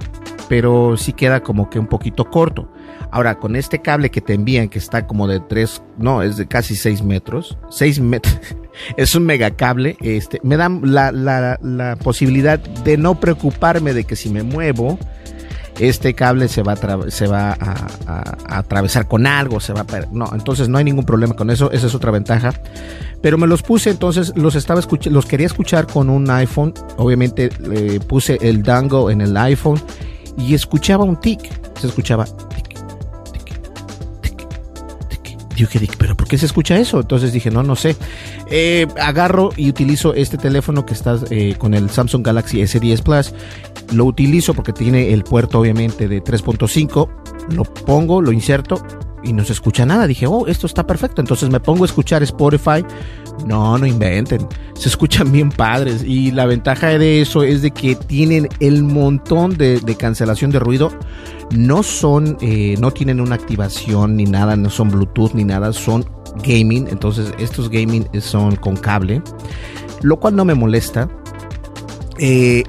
pero 0.51 0.97
sí 0.97 1.13
queda 1.13 1.45
como 1.45 1.71
que 1.71 1.79
un 1.79 1.87
poquito 1.87 2.29
corto. 2.29 2.69
Ahora, 3.13 3.39
con 3.39 3.55
este 3.55 3.81
cable 3.83 4.11
que 4.11 4.21
te 4.21 4.35
envían, 4.35 4.69
que 4.69 4.81
está 4.81 5.07
como 5.07 5.29
de 5.29 5.39
3, 5.39 5.81
no, 5.97 6.25
es 6.25 6.37
de 6.39 6.49
casi 6.49 6.75
6 6.75 7.05
metros, 7.05 7.57
6 7.71 8.01
metros, 8.01 8.37
es 8.97 9.15
un 9.15 9.27
mega 9.27 9.53
cable, 9.53 9.97
este, 10.01 10.41
me 10.43 10.57
dan 10.57 10.81
la, 10.93 11.97
posibilidad 12.03 12.59
de 12.59 12.97
no 12.97 13.21
preocuparme 13.21 13.95
de 13.95 14.03
que 14.03 14.17
si 14.17 14.29
me 14.29 14.43
muevo, 14.43 14.99
este 15.79 16.15
cable 16.15 16.49
se 16.49 16.63
va, 16.63 16.73
a, 16.73 18.59
atravesar 18.59 19.07
con 19.07 19.29
algo, 19.29 19.61
se 19.61 19.73
va 19.73 19.83
a... 19.83 20.07
No, 20.11 20.31
entonces 20.33 20.69
no 20.69 20.79
hay 20.79 20.85
ningún 20.85 21.05
problema 21.05 21.35
con 21.35 21.51
eso, 21.51 21.71
esa 21.71 21.87
es 21.87 21.95
otra 21.95 22.11
ventaja. 22.11 22.55
Pero 23.23 23.39
me 23.39 23.47
los 23.47 23.63
puse, 23.63 23.91
entonces 23.91 24.33
los 24.35 24.57
estaba 24.57 24.81
los 25.05 25.27
quería 25.27 25.47
escuchar 25.47 25.87
con 25.87 26.11
un 26.11 26.29
iPhone, 26.29 26.75
obviamente 26.97 27.51
le 27.61 28.01
puse 28.01 28.37
el 28.41 28.65
dango 28.65 29.13
en 29.13 29.21
el 29.21 29.37
iPhone 29.37 29.81
y 30.37 30.55
escuchaba 30.55 31.05
un 31.05 31.21
tic. 31.21 31.41
Se 31.81 31.87
escuchaba 31.87 32.25
tic, 32.25 32.69
tic, 33.33 33.59
tic, 35.57 35.69
tic. 35.71 35.97
pero 35.99 36.17
¿por 36.17 36.29
qué 36.29 36.39
se 36.39 36.47
escucha 36.47 36.79
eso? 36.79 37.01
Entonces 37.01 37.33
dije, 37.33 37.51
no, 37.51 37.63
no 37.63 37.77
sé. 37.77 37.97
Eh, 38.51 38.87
agarro 39.01 39.51
y 39.57 39.69
utilizo 39.69 40.15
este 40.15 40.37
teléfono 40.39 40.85
que 40.85 40.95
está 40.95 41.19
eh, 41.31 41.55
con 41.57 41.75
el 41.75 41.91
Samsung 41.91 42.25
Galaxy 42.25 42.61
S10 42.61 43.03
Plus 43.03 43.33
lo 43.93 44.05
utilizo 44.05 44.55
porque 44.55 44.73
tiene 44.73 45.13
el 45.13 45.25
puerto 45.25 45.59
obviamente 45.59 46.09
de 46.09 46.23
3.5, 46.23 47.09
lo 47.55 47.65
pongo, 47.65 48.23
lo 48.23 48.33
inserto 48.33 48.83
y 49.23 49.33
no 49.33 49.45
se 49.45 49.53
escucha 49.53 49.85
nada. 49.85 50.07
Dije, 50.07 50.27
oh, 50.27 50.47
esto 50.47 50.67
está 50.67 50.87
perfecto. 50.87 51.21
Entonces 51.21 51.51
me 51.51 51.61
pongo 51.61 51.85
a 51.85 51.87
escuchar 51.87 52.23
Spotify. 52.23 52.85
No, 53.47 53.79
no 53.79 53.87
inventen. 53.87 54.47
Se 54.75 54.89
escuchan 54.89 55.33
bien 55.33 55.51
padres. 55.51 56.03
Y 56.05 56.31
la 56.31 56.47
ventaja 56.47 56.99
de 56.99 57.21
eso 57.21 57.43
es 57.43 57.63
de 57.63 57.71
que 57.71 57.95
tienen 57.95 58.49
el 58.61 58.83
montón 58.83 59.57
de, 59.57 59.81
cancelación 59.99 60.51
de 60.51 60.59
ruido. 60.59 60.91
No 61.51 61.83
son, 61.83 62.37
eh, 62.41 62.77
no 62.79 62.91
tienen 62.91 63.21
una 63.21 63.35
activación 63.35 64.17
ni 64.17 64.25
nada, 64.25 64.57
no 64.57 64.71
son 64.71 64.91
Bluetooth 64.91 65.33
ni 65.35 65.45
nada, 65.45 65.73
son 65.73 66.05
gaming. 66.45 66.87
Entonces 66.89 67.33
estos 67.39 67.71
gaming 67.71 68.07
son 68.21 68.57
con 68.57 68.77
cable. 68.77 69.23
Lo 70.03 70.19
cual 70.19 70.37
no 70.37 70.45
me 70.45 70.55
molesta. 70.55 71.09
Eh, 72.19 72.65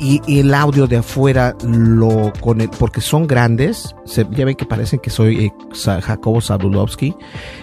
y, 0.00 0.40
el 0.40 0.52
audio 0.54 0.86
de 0.86 0.98
afuera 0.98 1.56
lo 1.62 2.32
porque 2.78 3.00
son 3.00 3.26
grandes 3.26 3.94
se, 4.04 4.26
ya 4.30 4.44
ven 4.44 4.56
que 4.56 4.66
parecen 4.66 4.98
que 4.98 5.10
soy 5.10 5.46
eh, 5.46 5.52
Jacobo 6.02 6.40
Zabulovsky 6.40 7.14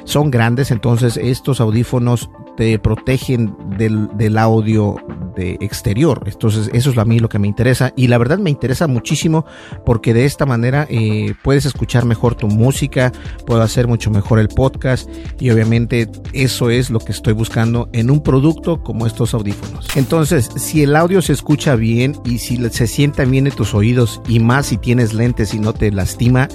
son 0.05 0.31
grandes 0.31 0.71
entonces 0.71 1.17
estos 1.17 1.59
audífonos 1.59 2.29
te 2.61 2.77
protegen 2.77 3.55
del, 3.75 4.07
del 4.17 4.37
audio 4.37 4.95
de 5.35 5.57
exterior. 5.61 6.21
Entonces, 6.27 6.69
eso 6.73 6.91
es 6.91 6.97
a 6.99 7.05
mí 7.05 7.17
lo 7.17 7.27
que 7.27 7.39
me 7.39 7.47
interesa. 7.47 7.91
Y 7.95 8.05
la 8.05 8.19
verdad 8.19 8.37
me 8.37 8.51
interesa 8.51 8.85
muchísimo 8.85 9.47
porque 9.83 10.13
de 10.13 10.25
esta 10.25 10.45
manera 10.45 10.85
eh, 10.87 11.33
puedes 11.43 11.65
escuchar 11.65 12.05
mejor 12.05 12.35
tu 12.35 12.47
música, 12.47 13.11
puedo 13.47 13.63
hacer 13.63 13.87
mucho 13.87 14.11
mejor 14.11 14.37
el 14.37 14.47
podcast 14.47 15.09
y 15.39 15.49
obviamente 15.49 16.07
eso 16.33 16.69
es 16.69 16.91
lo 16.91 16.99
que 16.99 17.13
estoy 17.13 17.33
buscando 17.33 17.89
en 17.93 18.11
un 18.11 18.21
producto 18.21 18.83
como 18.83 19.07
estos 19.07 19.33
audífonos. 19.33 19.87
Entonces, 19.95 20.51
si 20.55 20.83
el 20.83 20.95
audio 20.95 21.23
se 21.23 21.33
escucha 21.33 21.75
bien 21.75 22.15
y 22.25 22.37
si 22.37 22.57
se 22.69 22.85
sienta 22.85 23.25
bien 23.25 23.47
en 23.47 23.55
tus 23.55 23.73
oídos 23.73 24.21
y 24.27 24.39
más 24.39 24.67
si 24.67 24.77
tienes 24.77 25.15
lentes 25.15 25.55
y 25.55 25.59
no 25.59 25.73
te 25.73 25.91
lastima, 25.91 26.47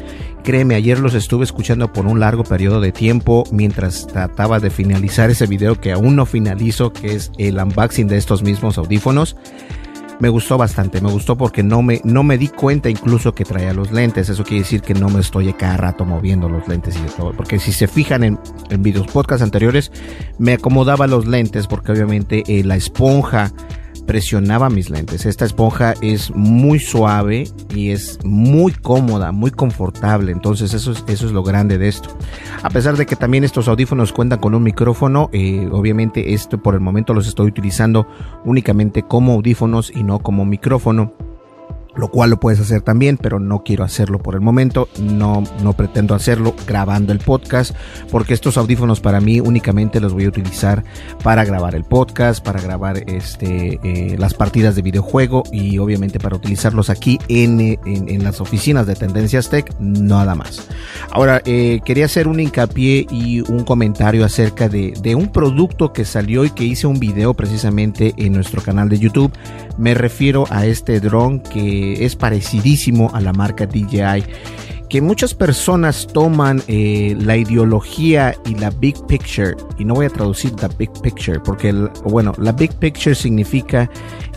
Créeme, 0.46 0.76
ayer 0.76 1.00
los 1.00 1.14
estuve 1.14 1.42
escuchando 1.42 1.92
por 1.92 2.06
un 2.06 2.20
largo 2.20 2.44
periodo 2.44 2.80
de 2.80 2.92
tiempo 2.92 3.42
mientras 3.50 4.06
trataba 4.06 4.60
de 4.60 4.70
finalizar 4.70 5.28
ese 5.28 5.48
video 5.48 5.80
que 5.80 5.90
aún 5.90 6.14
no 6.14 6.24
finalizo, 6.24 6.92
que 6.92 7.16
es 7.16 7.32
el 7.36 7.58
unboxing 7.58 8.06
de 8.06 8.16
estos 8.16 8.44
mismos 8.44 8.78
audífonos. 8.78 9.36
Me 10.20 10.28
gustó 10.28 10.56
bastante, 10.56 11.00
me 11.00 11.10
gustó 11.10 11.36
porque 11.36 11.64
no 11.64 11.82
me, 11.82 12.00
no 12.04 12.22
me 12.22 12.38
di 12.38 12.46
cuenta 12.46 12.88
incluso 12.88 13.34
que 13.34 13.44
traía 13.44 13.72
los 13.72 13.90
lentes. 13.90 14.28
Eso 14.28 14.44
quiere 14.44 14.60
decir 14.60 14.82
que 14.82 14.94
no 14.94 15.10
me 15.10 15.18
estoy 15.18 15.52
cada 15.52 15.78
rato 15.78 16.04
moviendo 16.04 16.48
los 16.48 16.68
lentes 16.68 16.96
y 16.96 17.16
todo. 17.16 17.32
Porque 17.32 17.58
si 17.58 17.72
se 17.72 17.88
fijan 17.88 18.22
en, 18.22 18.38
en 18.70 18.82
videos 18.84 19.08
podcast 19.08 19.42
anteriores, 19.42 19.90
me 20.38 20.52
acomodaba 20.52 21.08
los 21.08 21.26
lentes 21.26 21.66
porque 21.66 21.90
obviamente 21.90 22.44
eh, 22.46 22.62
la 22.62 22.76
esponja 22.76 23.52
presionaba 24.06 24.70
mis 24.70 24.90
lentes. 24.90 25.26
Esta 25.26 25.44
esponja 25.44 25.94
es 26.00 26.30
muy 26.34 26.78
suave 26.78 27.48
y 27.74 27.90
es 27.90 28.18
muy 28.24 28.72
cómoda, 28.72 29.32
muy 29.32 29.50
confortable. 29.50 30.32
Entonces 30.32 30.74
eso 30.74 30.92
es, 30.92 31.04
eso 31.08 31.26
es 31.26 31.32
lo 31.32 31.42
grande 31.42 31.78
de 31.78 31.88
esto. 31.88 32.08
A 32.62 32.70
pesar 32.70 32.96
de 32.96 33.06
que 33.06 33.16
también 33.16 33.44
estos 33.44 33.68
audífonos 33.68 34.12
cuentan 34.12 34.38
con 34.38 34.54
un 34.54 34.62
micrófono, 34.62 35.28
eh, 35.32 35.68
obviamente 35.70 36.34
esto 36.34 36.62
por 36.62 36.74
el 36.74 36.80
momento 36.80 37.14
los 37.14 37.26
estoy 37.26 37.48
utilizando 37.48 38.06
únicamente 38.44 39.02
como 39.02 39.32
audífonos 39.32 39.92
y 39.94 40.02
no 40.02 40.20
como 40.20 40.44
micrófono 40.44 41.12
lo 41.96 42.08
cual 42.08 42.30
lo 42.30 42.40
puedes 42.40 42.60
hacer 42.60 42.82
también, 42.82 43.16
pero 43.16 43.40
no 43.40 43.62
quiero 43.62 43.84
hacerlo 43.84 44.18
por 44.18 44.34
el 44.34 44.40
momento, 44.40 44.88
no, 45.00 45.42
no 45.62 45.72
pretendo 45.72 46.14
hacerlo 46.14 46.54
grabando 46.66 47.12
el 47.12 47.18
podcast, 47.18 47.74
porque 48.10 48.34
estos 48.34 48.56
audífonos 48.56 49.00
para 49.00 49.20
mí 49.20 49.40
únicamente 49.40 50.00
los 50.00 50.12
voy 50.12 50.24
a 50.24 50.28
utilizar 50.28 50.84
para 51.22 51.44
grabar 51.44 51.74
el 51.74 51.84
podcast, 51.84 52.44
para 52.44 52.60
grabar 52.60 53.02
este, 53.06 53.80
eh, 53.82 54.16
las 54.18 54.34
partidas 54.34 54.76
de 54.76 54.82
videojuego 54.82 55.42
y 55.52 55.78
obviamente 55.78 56.18
para 56.18 56.36
utilizarlos 56.36 56.90
aquí 56.90 57.18
en, 57.28 57.60
en, 57.60 58.24
las 58.24 58.40
oficinas 58.40 58.86
de 58.86 58.94
Tendencias 58.94 59.50
Tech, 59.50 59.74
nada 59.78 60.34
más. 60.34 60.68
Ahora, 61.10 61.42
eh, 61.44 61.80
quería 61.84 62.06
hacer 62.06 62.28
un 62.28 62.40
hincapié 62.40 63.06
y 63.10 63.40
un 63.40 63.64
comentario 63.64 64.24
acerca 64.24 64.68
de, 64.68 64.94
de 65.00 65.14
un 65.14 65.28
producto 65.28 65.92
que 65.92 66.04
salió 66.04 66.44
y 66.44 66.50
que 66.50 66.64
hice 66.64 66.86
un 66.86 66.98
video 66.98 67.34
precisamente 67.34 68.14
en 68.16 68.32
nuestro 68.32 68.62
canal 68.62 68.88
de 68.88 68.98
YouTube. 68.98 69.32
Me 69.78 69.94
refiero 69.94 70.44
a 70.50 70.66
este 70.66 71.00
dron 71.00 71.40
que 71.40 71.85
es 71.94 72.16
parecidísimo 72.16 73.10
a 73.14 73.20
la 73.20 73.32
marca 73.32 73.66
DJI 73.66 74.24
que 74.88 75.00
muchas 75.00 75.34
personas 75.34 76.06
toman 76.06 76.62
eh, 76.68 77.16
la 77.18 77.36
ideología 77.36 78.34
y 78.46 78.54
la 78.54 78.70
big 78.70 78.94
picture, 79.06 79.56
y 79.78 79.84
no 79.84 79.94
voy 79.94 80.06
a 80.06 80.10
traducir 80.10 80.52
la 80.60 80.68
big 80.68 80.90
picture, 81.02 81.40
porque, 81.40 81.72
bueno, 82.04 82.32
la 82.38 82.52
big 82.52 82.72
picture 82.74 83.14
significa 83.14 83.90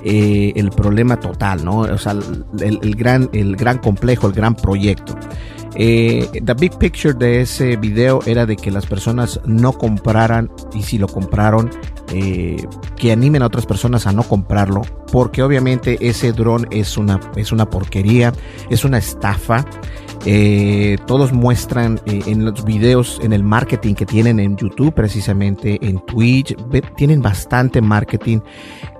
eh, 0.03 0.53
el 0.55 0.71
problema 0.71 1.19
total, 1.19 1.63
¿no? 1.63 1.81
O 1.81 1.97
sea, 1.97 2.15
el, 2.61 2.95
gran, 2.95 3.29
el 3.33 3.55
gran 3.55 3.77
complejo, 3.77 4.27
el 4.27 4.33
gran 4.33 4.55
proyecto. 4.55 5.15
Eh, 5.75 6.27
the 6.43 6.53
big 6.53 6.77
picture 6.77 7.13
de 7.13 7.41
ese 7.41 7.75
video 7.75 8.21
era 8.25 8.45
de 8.45 8.55
que 8.55 8.71
las 8.71 8.85
personas 8.85 9.39
no 9.45 9.73
compraran 9.73 10.51
y 10.73 10.83
si 10.83 10.97
lo 10.97 11.07
compraron, 11.07 11.69
eh, 12.11 12.65
que 12.95 13.11
animen 13.11 13.43
a 13.43 13.47
otras 13.47 13.65
personas 13.65 14.07
a 14.07 14.11
no 14.11 14.23
comprarlo, 14.23 14.81
porque 15.11 15.43
obviamente 15.43 15.97
ese 16.01 16.31
dron 16.31 16.67
es 16.71 16.97
una, 16.97 17.19
es 17.35 17.51
una 17.51 17.69
porquería, 17.69 18.33
es 18.69 18.83
una 18.83 18.97
estafa. 18.97 19.65
Eh, 20.25 20.97
todos 21.07 21.31
muestran 21.31 22.01
eh, 22.05 22.21
en 22.25 22.43
los 22.43 22.65
videos, 22.65 23.19
en 23.23 23.31
el 23.31 23.43
marketing 23.43 23.95
que 23.95 24.05
tienen 24.05 24.39
en 24.39 24.57
YouTube, 24.57 24.93
precisamente 24.93 25.79
en 25.81 25.99
Twitch, 25.99 26.55
tienen 26.97 27.21
bastante 27.21 27.81
marketing 27.81 28.39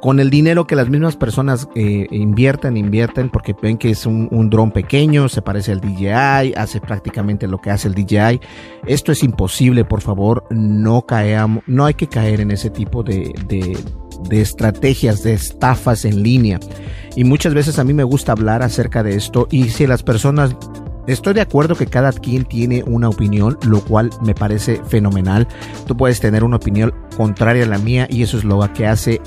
con 0.01 0.21
el 0.21 0.29
dinero 0.29 0.65
que 0.65 0.77
las 0.77 0.89
mismas 0.89 1.17
personas 1.17 1.67
eh, 1.75 2.07
invierten, 2.11 2.77
invierten 2.77 3.29
porque 3.29 3.53
ven 3.61 3.77
que 3.77 3.89
es 3.89 4.05
un, 4.05 4.49
dron 4.49 4.71
pequeño, 4.71 5.27
se 5.27 5.41
parece 5.41 5.73
al 5.73 5.81
DJI, 5.81 6.53
hace 6.55 6.79
prácticamente 6.79 7.47
lo 7.47 7.59
que 7.59 7.71
hace 7.71 7.89
el 7.89 7.95
DJI. 7.95 8.39
Esto 8.87 9.11
es 9.11 9.21
imposible, 9.21 9.83
por 9.83 10.01
favor, 10.01 10.45
no 10.49 11.01
caemos, 11.01 11.63
no 11.67 11.85
hay 11.85 11.95
que 11.95 12.07
caer 12.07 12.39
en 12.39 12.51
ese 12.51 12.69
tipo 12.69 13.03
de, 13.03 13.33
de 14.29 14.41
estrategias, 14.41 15.23
de 15.23 15.33
estafas 15.33 16.05
en 16.05 16.23
línea. 16.23 16.59
Y 17.15 17.25
muchas 17.25 17.53
veces 17.53 17.77
a 17.77 17.83
mí 17.83 17.93
me 17.93 18.03
gusta 18.03 18.31
hablar 18.31 18.63
acerca 18.63 19.03
de 19.03 19.15
esto 19.15 19.47
y 19.51 19.69
si 19.69 19.85
las 19.85 20.03
personas 20.03 20.55
Estoy 21.09 21.33
de 21.33 21.41
acuerdo 21.41 21.73
que 21.73 21.87
cada 21.87 22.11
quien 22.11 22.45
tiene 22.45 22.83
una 22.85 23.09
opinión, 23.09 23.57
lo 23.65 23.83
cual 23.83 24.11
me 24.21 24.35
parece 24.35 24.79
fenomenal. 24.87 25.47
Tú 25.87 25.97
puedes 25.97 26.19
tener 26.19 26.43
una 26.43 26.57
opinión 26.57 26.93
contraria 27.17 27.63
a 27.63 27.67
la 27.67 27.79
mía 27.79 28.05
y 28.11 28.21
eso 28.21 28.37
es 28.37 28.43
lo 28.43 28.61
que 28.75 28.85
hace 28.85 29.19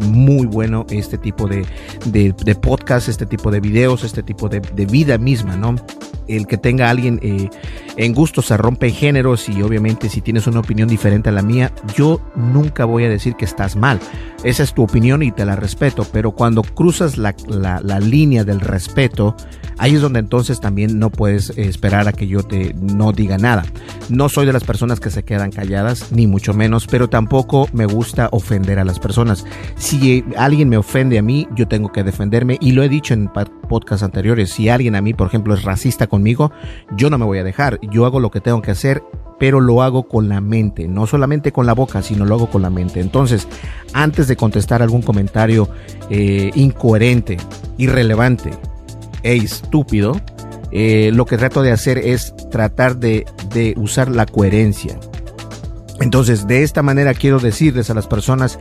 muy 0.00 0.46
bueno 0.46 0.86
este 0.88 1.18
tipo 1.18 1.46
de, 1.46 1.66
de, 2.06 2.54
podcast, 2.54 3.10
este 3.10 3.26
tipo 3.26 3.50
de 3.50 3.60
videos, 3.60 4.02
este 4.02 4.22
tipo 4.22 4.48
de, 4.48 4.60
de 4.60 4.86
vida 4.86 5.18
misma, 5.18 5.58
¿no? 5.58 5.76
El 6.28 6.46
que 6.46 6.58
tenga 6.58 6.90
alguien 6.90 7.18
eh, 7.22 7.48
en 7.96 8.14
gusto 8.14 8.42
se 8.42 8.56
rompe 8.56 8.90
géneros 8.90 9.48
y 9.48 9.62
obviamente 9.62 10.08
si 10.08 10.20
tienes 10.20 10.46
una 10.46 10.60
opinión 10.60 10.88
diferente 10.88 11.28
a 11.28 11.32
la 11.32 11.42
mía, 11.42 11.72
yo 11.96 12.20
nunca 12.34 12.84
voy 12.84 13.04
a 13.04 13.08
decir 13.08 13.34
que 13.36 13.44
estás 13.44 13.76
mal. 13.76 14.00
Esa 14.44 14.62
es 14.62 14.74
tu 14.74 14.82
opinión 14.82 15.22
y 15.22 15.32
te 15.32 15.44
la 15.44 15.56
respeto, 15.56 16.06
pero 16.12 16.30
cuando 16.30 16.62
cruzas 16.62 17.16
la, 17.18 17.34
la, 17.48 18.00
línea 18.00 18.44
del 18.44 18.60
respeto, 18.60 19.34
ahí 19.78 19.94
es 19.94 20.00
donde 20.00 20.20
entonces 20.20 20.60
también 20.60 20.98
no 20.98 21.10
puedes 21.10 21.50
esperar 21.56 22.06
a 22.06 22.12
que 22.12 22.26
yo 22.26 22.42
te 22.42 22.74
no 22.74 23.12
diga 23.12 23.38
nada. 23.38 23.64
No 24.08 24.28
soy 24.28 24.46
de 24.46 24.52
las 24.52 24.62
personas 24.62 25.00
que 25.00 25.10
se 25.10 25.24
quedan 25.24 25.50
calladas, 25.50 26.12
ni 26.12 26.26
mucho 26.26 26.54
menos, 26.54 26.86
pero 26.86 27.08
tampoco 27.08 27.68
me 27.72 27.86
gusta 27.86 28.28
ofender 28.30 28.78
a 28.78 28.84
las 28.84 29.00
personas. 29.00 29.44
Si 29.76 30.24
alguien 30.36 30.68
me 30.68 30.76
ofende 30.76 31.18
a 31.18 31.22
mí, 31.22 31.48
yo 31.56 31.66
tengo 31.66 31.90
que 31.90 32.04
defenderme 32.04 32.58
y 32.60 32.72
lo 32.72 32.82
he 32.82 32.88
dicho 32.88 33.14
en 33.14 33.28
podcasts 33.68 34.04
anteriores. 34.04 34.50
Si 34.50 34.68
alguien 34.68 34.94
a 34.94 35.00
mí, 35.00 35.14
por 35.14 35.26
ejemplo, 35.26 35.54
es 35.54 35.64
racista 35.64 36.06
conmigo, 36.16 36.50
yo 36.96 37.10
no 37.10 37.18
me 37.18 37.24
voy 37.24 37.38
a 37.38 37.44
dejar. 37.44 37.78
Yo 37.90 38.06
hago 38.06 38.20
lo 38.20 38.30
que 38.30 38.40
tengo 38.40 38.62
que 38.62 38.70
hacer 38.70 39.02
pero 39.38 39.60
lo 39.60 39.82
hago 39.82 40.08
con 40.08 40.28
la 40.30 40.40
mente, 40.40 40.88
no 40.88 41.06
solamente 41.06 41.52
con 41.52 41.66
la 41.66 41.74
boca, 41.74 42.00
sino 42.02 42.24
lo 42.24 42.36
hago 42.36 42.48
con 42.48 42.62
la 42.62 42.70
mente. 42.70 43.00
Entonces, 43.00 43.46
antes 43.92 44.28
de 44.28 44.36
contestar 44.36 44.80
algún 44.80 45.02
comentario 45.02 45.68
eh, 46.08 46.50
incoherente, 46.54 47.36
irrelevante, 47.76 48.50
e 49.22 49.36
estúpido, 49.36 50.20
eh, 50.70 51.10
lo 51.12 51.26
que 51.26 51.36
trato 51.36 51.62
de 51.62 51.72
hacer 51.72 51.98
es 51.98 52.34
tratar 52.50 52.96
de, 52.96 53.26
usar 53.76 54.08
la 54.08 54.26
coherencia. 54.26 54.98
Entonces, 56.00 56.46
de 56.46 56.62
esta 56.62 56.82
manera 56.82 57.14
quiero 57.14 57.38
decirles 57.38 57.90
a 57.90 57.94
las 57.94 58.06
personas 58.06 58.58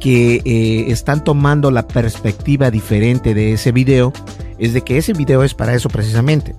que 0.00 0.42
eh, 0.44 0.90
están 0.90 1.22
tomando 1.22 1.70
la 1.70 1.86
perspectiva 1.86 2.70
diferente 2.70 3.34
de 3.34 3.52
ese 3.52 3.70
video, 3.70 4.12
es 4.58 4.72
de 4.72 4.80
que 4.80 4.96
ese 4.98 5.12
video 5.12 5.44
es 5.44 5.54
para 5.54 5.74
eso 5.74 5.88
precisamente, 5.88 6.54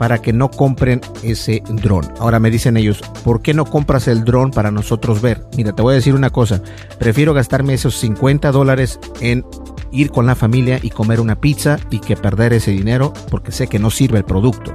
para 0.00 0.22
que 0.22 0.32
no 0.32 0.50
compren 0.50 1.02
ese 1.22 1.62
dron. 1.68 2.10
Ahora 2.18 2.40
me 2.40 2.50
dicen 2.50 2.78
ellos, 2.78 3.02
¿por 3.22 3.42
qué 3.42 3.52
no 3.52 3.66
compras 3.66 4.08
el 4.08 4.24
dron 4.24 4.50
para 4.50 4.70
nosotros 4.70 5.20
ver? 5.20 5.44
Mira, 5.58 5.74
te 5.74 5.82
voy 5.82 5.92
a 5.92 5.96
decir 5.96 6.14
una 6.14 6.30
cosa, 6.30 6.62
prefiero 6.98 7.34
gastarme 7.34 7.74
esos 7.74 7.96
50 7.96 8.50
dólares 8.50 8.98
en 9.20 9.44
ir 9.92 10.10
con 10.10 10.24
la 10.24 10.34
familia 10.34 10.80
y 10.82 10.88
comer 10.88 11.20
una 11.20 11.38
pizza 11.38 11.78
y 11.90 11.98
que 11.98 12.16
perder 12.16 12.54
ese 12.54 12.70
dinero 12.70 13.12
porque 13.30 13.52
sé 13.52 13.66
que 13.66 13.78
no 13.78 13.90
sirve 13.90 14.16
el 14.16 14.24
producto. 14.24 14.74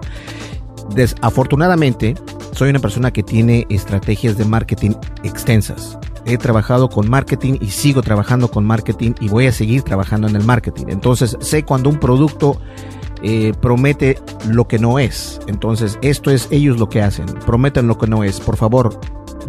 Desafortunadamente, 0.94 2.14
soy 2.52 2.70
una 2.70 2.78
persona 2.78 3.10
que 3.12 3.24
tiene 3.24 3.66
estrategias 3.72 4.38
de 4.38 4.46
marketing 4.46 4.92
extensas. 5.24 5.98
he 6.28 6.38
trabajado 6.38 6.88
con 6.88 7.10
marketing 7.10 7.58
y 7.62 7.72
sigo 7.72 8.04
trabajando 8.04 8.52
con 8.52 8.64
marketing 8.64 9.14
y 9.20 9.30
voy 9.30 9.48
a 9.48 9.52
seguir 9.52 9.82
trabajando 9.82 10.28
en 10.28 10.36
el 10.36 10.44
marketing. 10.44 10.86
Entonces 10.90 11.36
sé 11.40 11.64
cuando 11.64 11.90
un 11.90 12.00
producto 12.00 12.62
eh, 13.28 13.54
promete 13.60 14.20
lo 14.48 14.68
que 14.68 14.78
no 14.78 15.00
es. 15.00 15.40
Entonces 15.48 15.98
esto 16.04 16.30
es 16.30 16.48
ellos 16.52 16.78
lo 16.80 16.90
que 16.90 17.02
hacen, 17.02 17.26
prometen 17.46 17.88
lo 17.88 17.98
que 17.98 18.06
no 18.06 18.24
es. 18.24 18.40
Por 18.40 18.56
favor, 18.56 19.00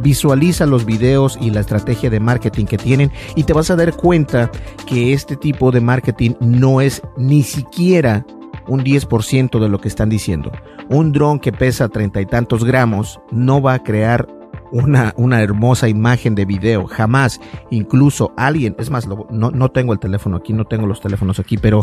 visualiza 0.00 0.64
los 0.64 0.86
videos 0.86 1.36
y 1.42 1.50
la 1.50 1.60
estrategia 1.60 2.08
de 2.08 2.18
marketing 2.18 2.64
que 2.64 2.78
tienen 2.78 3.12
y 3.34 3.44
te 3.44 3.52
vas 3.52 3.70
a 3.70 3.76
dar 3.76 3.94
cuenta 3.94 4.50
que 4.86 5.12
este 5.12 5.36
tipo 5.36 5.70
de 5.72 5.82
marketing 5.82 6.32
no 6.40 6.80
es 6.80 7.02
ni 7.18 7.42
siquiera 7.42 8.24
un 8.66 8.82
10% 8.82 9.60
de 9.60 9.68
lo 9.68 9.78
que 9.78 9.88
están 9.88 10.08
diciendo. 10.08 10.52
Un 10.88 11.12
dron 11.12 11.38
que 11.38 11.52
pesa 11.52 11.90
treinta 11.90 12.22
y 12.22 12.26
tantos 12.26 12.64
gramos 12.64 13.20
no 13.30 13.60
va 13.60 13.74
a 13.74 13.82
crear 13.82 14.26
una, 14.72 15.14
una 15.16 15.42
hermosa 15.42 15.88
imagen 15.88 16.34
de 16.34 16.44
video, 16.44 16.86
jamás. 16.86 17.40
Incluso 17.70 18.32
alguien, 18.36 18.74
es 18.78 18.90
más, 18.90 19.06
no, 19.06 19.26
no 19.30 19.70
tengo 19.70 19.92
el 19.92 19.98
teléfono 19.98 20.36
aquí, 20.36 20.52
no 20.52 20.64
tengo 20.64 20.86
los 20.86 21.00
teléfonos 21.00 21.38
aquí, 21.38 21.56
pero 21.56 21.80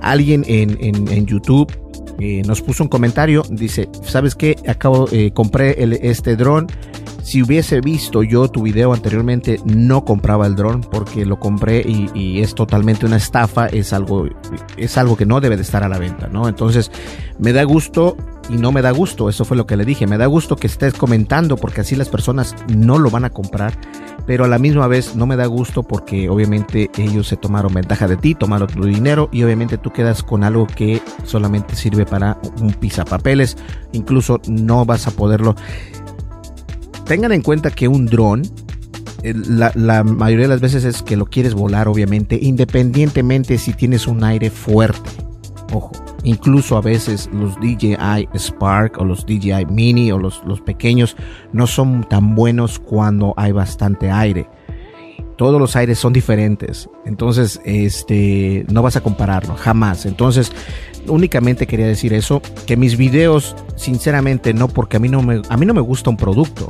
alguien 0.00 0.44
en, 0.46 0.76
en, 0.80 1.08
en 1.08 1.26
YouTube 1.26 1.72
eh, 2.20 2.42
nos 2.46 2.62
puso 2.62 2.82
un 2.82 2.88
comentario, 2.88 3.42
dice, 3.48 3.88
¿sabes 4.02 4.34
qué? 4.34 4.56
Acabo, 4.66 5.08
eh, 5.12 5.30
compré 5.32 5.82
el, 5.82 5.92
este 5.92 6.36
dron. 6.36 6.66
Si 7.28 7.42
hubiese 7.42 7.82
visto 7.82 8.22
yo 8.22 8.48
tu 8.48 8.62
video 8.62 8.94
anteriormente, 8.94 9.60
no 9.66 10.02
compraba 10.06 10.46
el 10.46 10.56
dron 10.56 10.80
porque 10.80 11.26
lo 11.26 11.38
compré 11.38 11.80
y, 11.80 12.08
y, 12.14 12.40
es 12.40 12.54
totalmente 12.54 13.04
una 13.04 13.18
estafa, 13.18 13.66
es 13.66 13.92
algo, 13.92 14.26
es 14.78 14.96
algo 14.96 15.14
que 15.14 15.26
no 15.26 15.38
debe 15.38 15.56
de 15.56 15.62
estar 15.62 15.84
a 15.84 15.90
la 15.90 15.98
venta, 15.98 16.28
¿no? 16.28 16.48
Entonces, 16.48 16.90
me 17.38 17.52
da 17.52 17.64
gusto 17.64 18.16
y 18.48 18.54
no 18.54 18.72
me 18.72 18.80
da 18.80 18.92
gusto, 18.92 19.28
eso 19.28 19.44
fue 19.44 19.58
lo 19.58 19.66
que 19.66 19.76
le 19.76 19.84
dije, 19.84 20.06
me 20.06 20.16
da 20.16 20.24
gusto 20.24 20.56
que 20.56 20.66
estés 20.66 20.94
comentando 20.94 21.56
porque 21.56 21.82
así 21.82 21.96
las 21.96 22.08
personas 22.08 22.56
no 22.74 22.98
lo 22.98 23.10
van 23.10 23.26
a 23.26 23.30
comprar, 23.30 23.74
pero 24.26 24.44
a 24.44 24.48
la 24.48 24.58
misma 24.58 24.86
vez 24.86 25.14
no 25.14 25.26
me 25.26 25.36
da 25.36 25.46
gusto 25.46 25.82
porque 25.82 26.30
obviamente 26.30 26.90
ellos 26.96 27.28
se 27.28 27.36
tomaron 27.36 27.74
ventaja 27.74 28.08
de 28.08 28.16
ti, 28.16 28.34
tomaron 28.34 28.68
tu 28.68 28.84
dinero 28.84 29.28
y 29.32 29.42
obviamente 29.42 29.76
tú 29.76 29.90
quedas 29.90 30.22
con 30.22 30.44
algo 30.44 30.66
que 30.66 31.02
solamente 31.24 31.76
sirve 31.76 32.06
para 32.06 32.38
un 32.60 32.72
pizapapeles, 32.72 33.58
incluso 33.92 34.40
no 34.48 34.86
vas 34.86 35.06
a 35.06 35.10
poderlo. 35.10 35.54
Tengan 37.08 37.32
en 37.32 37.40
cuenta 37.40 37.70
que 37.70 37.88
un 37.88 38.04
dron 38.04 38.42
la, 39.24 39.72
la, 39.74 40.04
mayoría 40.04 40.44
de 40.44 40.50
las 40.50 40.60
veces 40.60 40.84
es 40.84 41.02
que 41.02 41.16
lo 41.16 41.24
quieres 41.24 41.54
volar, 41.54 41.88
obviamente, 41.88 42.38
independientemente 42.40 43.56
si 43.56 43.72
tienes 43.72 44.06
un 44.06 44.22
aire 44.22 44.50
fuerte. 44.50 45.10
Ojo, 45.72 45.92
incluso 46.22 46.76
a 46.76 46.82
veces 46.82 47.28
los 47.32 47.56
DJI 47.56 48.28
Spark 48.34 49.00
o 49.00 49.04
los 49.04 49.24
DJI 49.24 49.66
Mini 49.70 50.12
o 50.12 50.18
los, 50.18 50.42
los 50.44 50.60
pequeños 50.60 51.16
no 51.52 51.66
son 51.66 52.04
tan 52.08 52.34
buenos 52.34 52.78
cuando 52.78 53.32
hay 53.38 53.52
bastante 53.52 54.10
aire. 54.10 54.48
Todos 55.38 55.58
los 55.58 55.76
aires 55.76 55.98
son 55.98 56.12
diferentes. 56.12 56.90
Entonces, 57.06 57.60
este, 57.64 58.66
no 58.70 58.82
vas 58.82 58.96
a 58.96 59.02
compararlo, 59.02 59.54
jamás. 59.54 60.04
Entonces, 60.04 60.52
únicamente 61.06 61.66
quería 61.66 61.86
decir 61.86 62.12
eso, 62.12 62.42
que 62.66 62.76
mis 62.76 62.96
videos, 62.96 63.56
sinceramente, 63.76 64.52
no 64.52 64.68
porque 64.68 64.98
a 64.98 65.00
mí 65.00 65.08
no 65.08 65.22
me, 65.22 65.40
a 65.48 65.56
mí 65.56 65.64
no 65.64 65.74
me 65.74 65.80
gusta 65.80 66.10
un 66.10 66.16
producto 66.16 66.68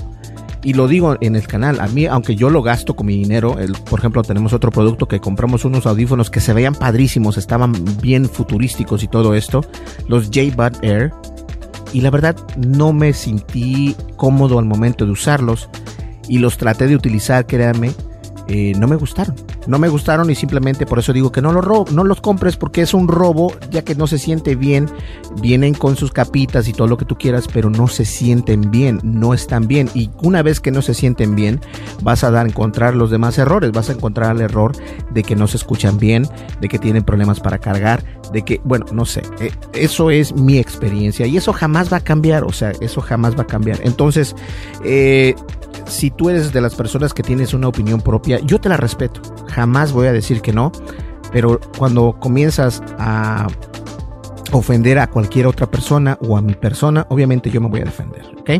y 0.62 0.74
lo 0.74 0.88
digo 0.88 1.16
en 1.20 1.36
el 1.36 1.46
canal, 1.46 1.80
a 1.80 1.88
mí, 1.88 2.06
aunque 2.06 2.34
yo 2.34 2.50
lo 2.50 2.62
gasto 2.62 2.96
con 2.96 3.06
mi 3.06 3.16
dinero, 3.16 3.58
el, 3.58 3.72
por 3.72 4.00
ejemplo, 4.00 4.22
tenemos 4.22 4.52
otro 4.52 4.70
producto 4.70 5.06
que 5.06 5.20
compramos 5.20 5.64
unos 5.64 5.86
audífonos 5.86 6.30
que 6.30 6.40
se 6.40 6.52
veían 6.52 6.74
padrísimos, 6.74 7.36
estaban 7.36 7.72
bien 8.02 8.28
futurísticos 8.28 9.02
y 9.02 9.08
todo 9.08 9.34
esto, 9.34 9.64
los 10.08 10.26
J-Bud 10.26 10.82
Air, 10.82 11.12
y 11.92 12.00
la 12.00 12.10
verdad 12.10 12.36
no 12.56 12.92
me 12.92 13.12
sentí 13.12 13.96
cómodo 14.16 14.58
al 14.58 14.64
momento 14.64 15.06
de 15.06 15.12
usarlos 15.12 15.70
y 16.28 16.38
los 16.38 16.58
traté 16.58 16.86
de 16.86 16.96
utilizar, 16.96 17.46
créanme, 17.46 17.92
eh, 18.48 18.72
no 18.78 18.88
me 18.88 18.96
gustaron. 18.96 19.36
No 19.66 19.78
me 19.78 19.88
gustaron 19.88 20.30
y 20.30 20.34
simplemente 20.34 20.86
por 20.86 20.98
eso 20.98 21.12
digo 21.12 21.32
que 21.32 21.42
no 21.42 21.52
los, 21.52 21.92
no 21.92 22.04
los 22.04 22.20
compres 22.20 22.56
porque 22.56 22.82
es 22.82 22.94
un 22.94 23.08
robo, 23.08 23.52
ya 23.70 23.82
que 23.82 23.94
no 23.94 24.06
se 24.06 24.18
siente 24.18 24.56
bien. 24.56 24.90
Vienen 25.40 25.74
con 25.74 25.96
sus 25.96 26.12
capitas 26.12 26.68
y 26.68 26.72
todo 26.72 26.88
lo 26.88 26.96
que 26.96 27.04
tú 27.04 27.16
quieras, 27.16 27.46
pero 27.52 27.70
no 27.70 27.88
se 27.88 28.04
sienten 28.04 28.70
bien, 28.70 29.00
no 29.02 29.34
están 29.34 29.68
bien. 29.68 29.90
Y 29.94 30.10
una 30.22 30.42
vez 30.42 30.60
que 30.60 30.70
no 30.70 30.82
se 30.82 30.94
sienten 30.94 31.34
bien, 31.34 31.60
vas 32.02 32.24
a 32.24 32.30
dar 32.30 32.46
encontrar 32.46 32.94
los 32.94 33.10
demás 33.10 33.38
errores. 33.38 33.72
Vas 33.72 33.90
a 33.90 33.92
encontrar 33.92 34.36
el 34.36 34.42
error 34.42 34.72
de 35.10 35.22
que 35.22 35.36
no 35.36 35.46
se 35.46 35.56
escuchan 35.56 35.98
bien, 35.98 36.26
de 36.60 36.68
que 36.68 36.78
tienen 36.78 37.04
problemas 37.04 37.40
para 37.40 37.58
cargar, 37.58 38.02
de 38.32 38.42
que, 38.42 38.60
bueno, 38.64 38.86
no 38.92 39.04
sé. 39.04 39.22
Eh, 39.40 39.52
eso 39.72 40.10
es 40.10 40.34
mi 40.34 40.58
experiencia 40.58 41.26
y 41.26 41.36
eso 41.36 41.52
jamás 41.52 41.92
va 41.92 41.98
a 41.98 42.00
cambiar. 42.00 42.44
O 42.44 42.52
sea, 42.52 42.72
eso 42.80 43.00
jamás 43.00 43.36
va 43.36 43.42
a 43.42 43.46
cambiar. 43.46 43.80
Entonces, 43.82 44.34
eh, 44.84 45.34
si 45.86 46.10
tú 46.10 46.30
eres 46.30 46.52
de 46.52 46.60
las 46.60 46.74
personas 46.74 47.14
que 47.14 47.22
tienes 47.22 47.54
una 47.54 47.68
opinión 47.68 48.00
propia, 48.00 48.38
yo 48.40 48.60
te 48.60 48.68
la 48.68 48.76
respeto. 48.76 49.20
Jamás 49.50 49.92
voy 49.92 50.06
a 50.06 50.12
decir 50.12 50.40
que 50.40 50.52
no. 50.52 50.72
Pero 51.32 51.60
cuando 51.76 52.16
comienzas 52.18 52.82
a 52.98 53.46
ofender 54.52 54.98
a 54.98 55.08
cualquier 55.08 55.46
otra 55.46 55.70
persona 55.70 56.18
o 56.22 56.36
a 56.36 56.42
mi 56.42 56.54
persona, 56.54 57.06
obviamente 57.10 57.50
yo 57.50 57.60
me 57.60 57.68
voy 57.68 57.80
a 57.80 57.84
defender, 57.84 58.22
¿ok? 58.38 58.50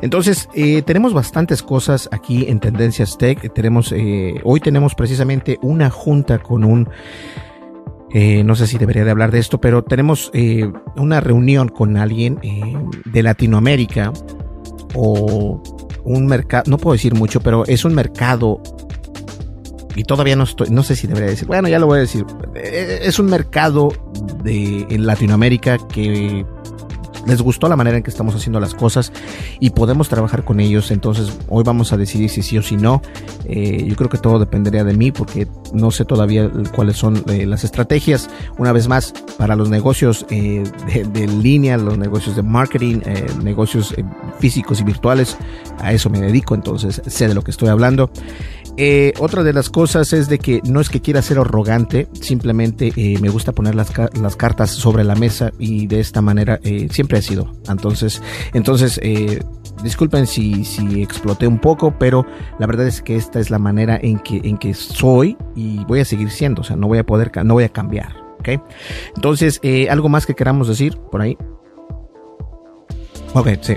Entonces, 0.00 0.48
eh, 0.54 0.82
tenemos 0.82 1.12
bastantes 1.12 1.62
cosas 1.62 2.08
aquí 2.12 2.46
en 2.48 2.60
Tendencias 2.60 3.18
Tech. 3.18 3.52
Tenemos, 3.52 3.92
eh, 3.92 4.40
hoy 4.44 4.60
tenemos 4.60 4.94
precisamente 4.94 5.58
una 5.62 5.90
junta 5.90 6.38
con 6.38 6.64
un, 6.64 6.88
eh, 8.10 8.42
no 8.44 8.54
sé 8.54 8.66
si 8.66 8.78
debería 8.78 9.04
de 9.04 9.10
hablar 9.10 9.30
de 9.30 9.38
esto, 9.38 9.60
pero 9.60 9.84
tenemos 9.84 10.30
una 10.96 11.20
reunión 11.20 11.68
con 11.68 11.96
alguien 11.96 12.38
de 13.04 13.22
Latinoamérica 13.22 14.12
o 14.94 15.62
un 16.04 16.26
mercado, 16.26 16.64
no 16.68 16.78
puedo 16.78 16.92
decir 16.94 17.14
mucho, 17.14 17.40
pero 17.40 17.64
es 17.66 17.84
un 17.84 17.94
mercado 17.94 18.62
y 19.96 20.04
todavía 20.04 20.36
no 20.36 20.44
estoy, 20.44 20.68
no 20.70 20.82
sé 20.82 20.94
si 20.94 21.06
debería 21.06 21.30
decir, 21.30 21.48
bueno, 21.48 21.68
ya 21.68 21.78
lo 21.78 21.86
voy 21.86 21.98
a 21.98 22.00
decir, 22.02 22.24
eh, 22.54 23.00
es 23.02 23.18
un 23.18 23.26
mercado 23.26 23.92
de 24.44 24.86
en 24.90 25.06
Latinoamérica 25.06 25.78
que 25.78 26.44
les 27.26 27.42
gustó 27.42 27.68
la 27.68 27.76
manera 27.76 27.96
en 27.96 28.02
que 28.02 28.10
estamos 28.10 28.34
haciendo 28.34 28.60
las 28.60 28.74
cosas 28.74 29.12
y 29.58 29.70
podemos 29.70 30.08
trabajar 30.08 30.44
con 30.44 30.60
ellos. 30.60 30.90
Entonces 30.90 31.36
hoy 31.48 31.64
vamos 31.64 31.92
a 31.92 31.96
decidir 31.96 32.30
si 32.30 32.42
sí 32.42 32.56
o 32.56 32.62
si 32.62 32.76
no. 32.76 33.02
Eh, 33.44 33.84
yo 33.86 33.96
creo 33.96 34.08
que 34.08 34.18
todo 34.18 34.38
dependería 34.38 34.84
de 34.84 34.94
mí 34.94 35.12
porque 35.12 35.48
no 35.72 35.90
sé 35.90 36.04
todavía 36.04 36.50
cuáles 36.74 36.96
son 36.96 37.22
eh, 37.28 37.44
las 37.46 37.64
estrategias. 37.64 38.30
Una 38.58 38.72
vez 38.72 38.88
más, 38.88 39.12
para 39.36 39.56
los 39.56 39.68
negocios 39.68 40.24
eh, 40.30 40.62
de, 41.12 41.26
línea, 41.26 41.76
los 41.76 41.98
negocios 41.98 42.36
de 42.36 42.42
marketing, 42.42 43.00
negocios 43.42 43.94
físicos 44.38 44.80
y 44.80 44.84
virtuales, 44.84 45.36
a 45.78 45.92
eso 45.92 46.08
me 46.08 46.20
dedico. 46.20 46.54
Entonces 46.54 47.02
sé 47.06 47.28
de 47.28 47.34
lo 47.34 47.42
que 47.42 47.50
estoy 47.50 47.68
hablando. 47.68 48.10
Eh, 48.78 49.14
otra 49.18 49.42
de 49.42 49.54
las 49.54 49.70
cosas 49.70 50.12
es 50.12 50.28
de 50.28 50.38
que 50.38 50.60
no 50.64 50.80
es 50.80 50.90
que 50.90 51.00
quiera 51.00 51.22
ser 51.22 51.38
arrogante, 51.38 52.08
simplemente 52.20 52.92
eh, 52.94 53.18
me 53.22 53.30
gusta 53.30 53.52
poner 53.52 53.74
las, 53.74 53.90
las, 54.14 54.36
cartas 54.36 54.70
sobre 54.70 55.02
la 55.02 55.14
mesa 55.14 55.50
y 55.58 55.86
de 55.86 56.00
esta 56.00 56.20
manera 56.20 56.60
eh, 56.62 56.88
siempre 56.90 57.18
ha 57.18 57.22
sido. 57.22 57.50
Entonces, 57.70 58.22
entonces 58.52 59.00
eh, 59.02 59.42
disculpen 59.82 60.26
si, 60.26 60.64
si 60.64 61.02
exploté 61.02 61.46
un 61.46 61.58
poco, 61.58 61.94
pero 61.98 62.26
la 62.58 62.66
verdad 62.66 62.86
es 62.86 63.00
que 63.00 63.16
esta 63.16 63.40
es 63.40 63.50
la 63.50 63.58
manera 63.58 63.98
en 64.02 64.18
que, 64.18 64.42
en 64.44 64.58
que 64.58 64.74
soy 64.74 65.38
y 65.54 65.82
voy 65.86 66.00
a 66.00 66.04
seguir 66.04 66.30
siendo, 66.30 66.60
o 66.60 66.64
sea, 66.64 66.76
no 66.76 66.86
voy 66.86 66.98
a 66.98 67.06
poder, 67.06 67.32
no 67.46 67.54
voy 67.54 67.64
a 67.64 67.70
cambiar. 67.70 68.14
¿ok? 68.40 68.60
Entonces, 69.14 69.58
algo 69.88 70.10
más 70.10 70.26
que 70.26 70.34
queramos 70.34 70.68
decir 70.68 70.98
por 71.10 71.22
ahí. 71.22 71.38
Ok, 73.32 73.48
sí. 73.62 73.76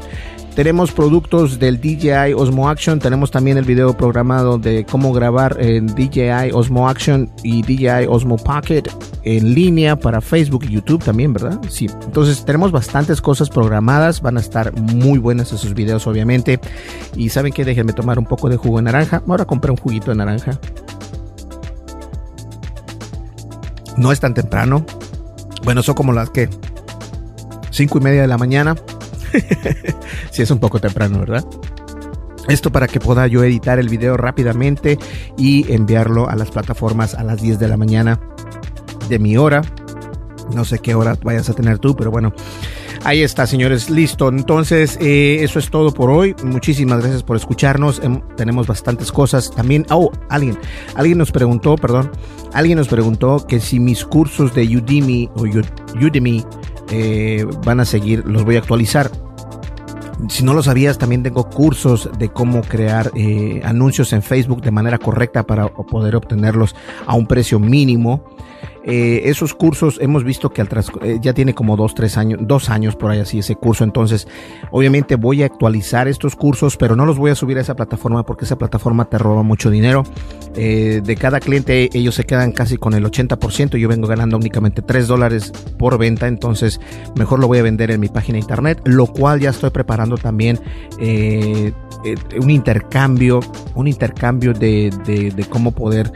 Tenemos 0.59 0.91
productos 0.91 1.57
del 1.57 1.79
DJI 1.79 2.33
Osmo 2.35 2.67
Action. 2.67 2.99
Tenemos 2.99 3.31
también 3.31 3.57
el 3.57 3.63
video 3.63 3.95
programado 3.95 4.57
de 4.57 4.83
cómo 4.83 5.13
grabar 5.13 5.55
en 5.57 5.87
DJI 5.87 6.51
Osmo 6.53 6.89
Action 6.89 7.31
y 7.43 7.61
DJI 7.61 8.07
Osmo 8.09 8.35
Pocket 8.35 8.83
en 9.23 9.53
línea 9.53 9.95
para 9.97 10.19
Facebook 10.19 10.65
y 10.65 10.73
YouTube 10.73 11.01
también, 11.01 11.31
¿verdad? 11.31 11.61
Sí. 11.69 11.87
Entonces 12.03 12.43
tenemos 12.43 12.73
bastantes 12.73 13.21
cosas 13.21 13.49
programadas. 13.49 14.21
Van 14.21 14.35
a 14.35 14.41
estar 14.41 14.77
muy 14.77 15.17
buenas 15.17 15.53
esos 15.53 15.73
videos, 15.73 16.05
obviamente. 16.07 16.59
Y 17.15 17.29
saben 17.29 17.53
que 17.53 17.63
déjenme 17.63 17.93
tomar 17.93 18.19
un 18.19 18.25
poco 18.25 18.49
de 18.49 18.57
jugo 18.57 18.79
de 18.79 18.83
naranja. 18.83 19.23
Ahora 19.29 19.45
compré 19.45 19.71
un 19.71 19.77
juguito 19.77 20.11
de 20.11 20.17
naranja. 20.17 20.59
No 23.95 24.11
es 24.11 24.19
tan 24.19 24.33
temprano. 24.33 24.85
Bueno, 25.63 25.83
son 25.83 25.95
como 25.95 26.11
las 26.11 26.31
que 26.31 26.49
cinco 27.71 27.99
y 27.99 28.01
media 28.01 28.23
de 28.23 28.27
la 28.27 28.37
mañana. 28.37 28.75
si 30.31 30.41
es 30.41 30.51
un 30.51 30.59
poco 30.59 30.79
temprano, 30.79 31.19
¿verdad? 31.19 31.45
Esto 32.47 32.71
para 32.71 32.87
que 32.87 32.99
pueda 32.99 33.27
yo 33.27 33.43
editar 33.43 33.77
el 33.79 33.89
video 33.89 34.17
rápidamente 34.17 34.97
y 35.37 35.71
enviarlo 35.71 36.29
a 36.29 36.35
las 36.35 36.49
plataformas 36.49 37.13
a 37.13 37.23
las 37.23 37.41
10 37.41 37.59
de 37.59 37.67
la 37.67 37.77
mañana 37.77 38.19
de 39.07 39.19
mi 39.19 39.37
hora. 39.37 39.61
No 40.53 40.65
sé 40.65 40.79
qué 40.79 40.95
hora 40.95 41.15
vayas 41.21 41.49
a 41.49 41.53
tener 41.53 41.77
tú, 41.77 41.95
pero 41.95 42.09
bueno. 42.09 42.33
Ahí 43.03 43.21
está, 43.21 43.47
señores. 43.47 43.89
Listo. 43.89 44.29
Entonces, 44.29 44.97
eh, 44.99 45.37
eso 45.41 45.59
es 45.59 45.69
todo 45.69 45.93
por 45.93 46.09
hoy. 46.09 46.35
Muchísimas 46.43 46.99
gracias 46.99 47.23
por 47.23 47.37
escucharnos. 47.37 47.99
Eh, 48.03 48.21
tenemos 48.35 48.67
bastantes 48.67 49.11
cosas. 49.11 49.51
También, 49.51 49.85
oh, 49.89 50.11
alguien, 50.29 50.57
alguien 50.95 51.17
nos 51.17 51.31
preguntó, 51.31 51.75
perdón, 51.75 52.11
alguien 52.53 52.77
nos 52.77 52.87
preguntó 52.87 53.45
que 53.47 53.59
si 53.59 53.79
mis 53.79 54.03
cursos 54.03 54.53
de 54.53 54.63
Udemy 54.63 55.29
o 55.35 55.43
Udemy 55.43 56.45
eh, 56.91 57.45
van 57.65 57.79
a 57.79 57.85
seguir, 57.85 58.25
los 58.25 58.43
voy 58.43 58.55
a 58.55 58.59
actualizar. 58.59 59.11
si 60.29 60.43
no 60.43 60.53
lo 60.53 60.63
sabías, 60.63 60.97
también 60.97 61.23
tengo 61.23 61.49
cursos 61.49 62.09
de 62.17 62.29
cómo 62.29 62.61
crear 62.61 63.11
eh, 63.15 63.61
anuncios 63.63 64.11
en 64.13 64.21
Facebook 64.21 64.61
de 64.61 64.71
manera 64.71 64.97
correcta 64.97 65.43
para 65.43 65.67
poder 65.69 66.15
obtenerlos 66.15 66.75
a 67.05 67.15
un 67.15 67.27
precio 67.27 67.59
mínimo. 67.59 68.23
Eh, 68.89 69.29
esos 69.29 69.53
cursos 69.53 69.99
hemos 70.01 70.23
visto 70.23 70.49
que 70.49 70.61
al 70.61 70.69
eh, 71.03 71.19
ya 71.21 71.33
tiene 71.33 71.53
como 71.53 71.77
dos, 71.77 71.93
tres 71.93 72.17
años, 72.17 72.39
dos 72.41 72.71
años 72.71 72.95
por 72.95 73.11
ahí 73.11 73.19
así 73.19 73.39
ese 73.39 73.55
curso. 73.55 73.83
Entonces, 73.83 74.27
obviamente 74.71 75.15
voy 75.15 75.43
a 75.43 75.45
actualizar 75.45 76.07
estos 76.07 76.35
cursos, 76.35 76.75
pero 76.75 76.95
no 76.95 77.05
los 77.05 77.19
voy 77.19 77.29
a 77.29 77.35
subir 77.35 77.59
a 77.59 77.61
esa 77.61 77.75
plataforma 77.75 78.25
porque 78.25 78.45
esa 78.45 78.57
plataforma 78.57 79.05
te 79.05 79.19
roba 79.19 79.43
mucho 79.43 79.69
dinero. 79.69 80.03
Eh, 80.55 81.01
de 81.03 81.15
cada 81.15 81.39
cliente 81.39 81.89
ellos 81.93 82.15
se 82.15 82.23
quedan 82.23 82.51
casi 82.51 82.77
con 82.77 82.95
el 82.95 83.05
80%. 83.05 83.77
Yo 83.77 83.87
vengo 83.87 84.07
ganando 84.07 84.37
únicamente 84.37 84.81
3 84.81 85.07
dólares 85.07 85.51
por 85.77 85.99
venta. 85.99 86.27
Entonces, 86.27 86.81
mejor 87.15 87.39
lo 87.39 87.47
voy 87.47 87.59
a 87.59 87.63
vender 87.63 87.91
en 87.91 87.99
mi 87.99 88.07
página 88.07 88.39
internet, 88.39 88.81
lo 88.85 89.05
cual 89.05 89.39
ya 89.39 89.51
estoy 89.51 89.69
preparando 89.69 90.17
también 90.17 90.59
un 90.99 92.49
intercambio, 92.49 93.39
un 93.75 93.87
intercambio 93.87 94.53
de 94.53 95.45
cómo 95.51 95.73
poder 95.73 96.11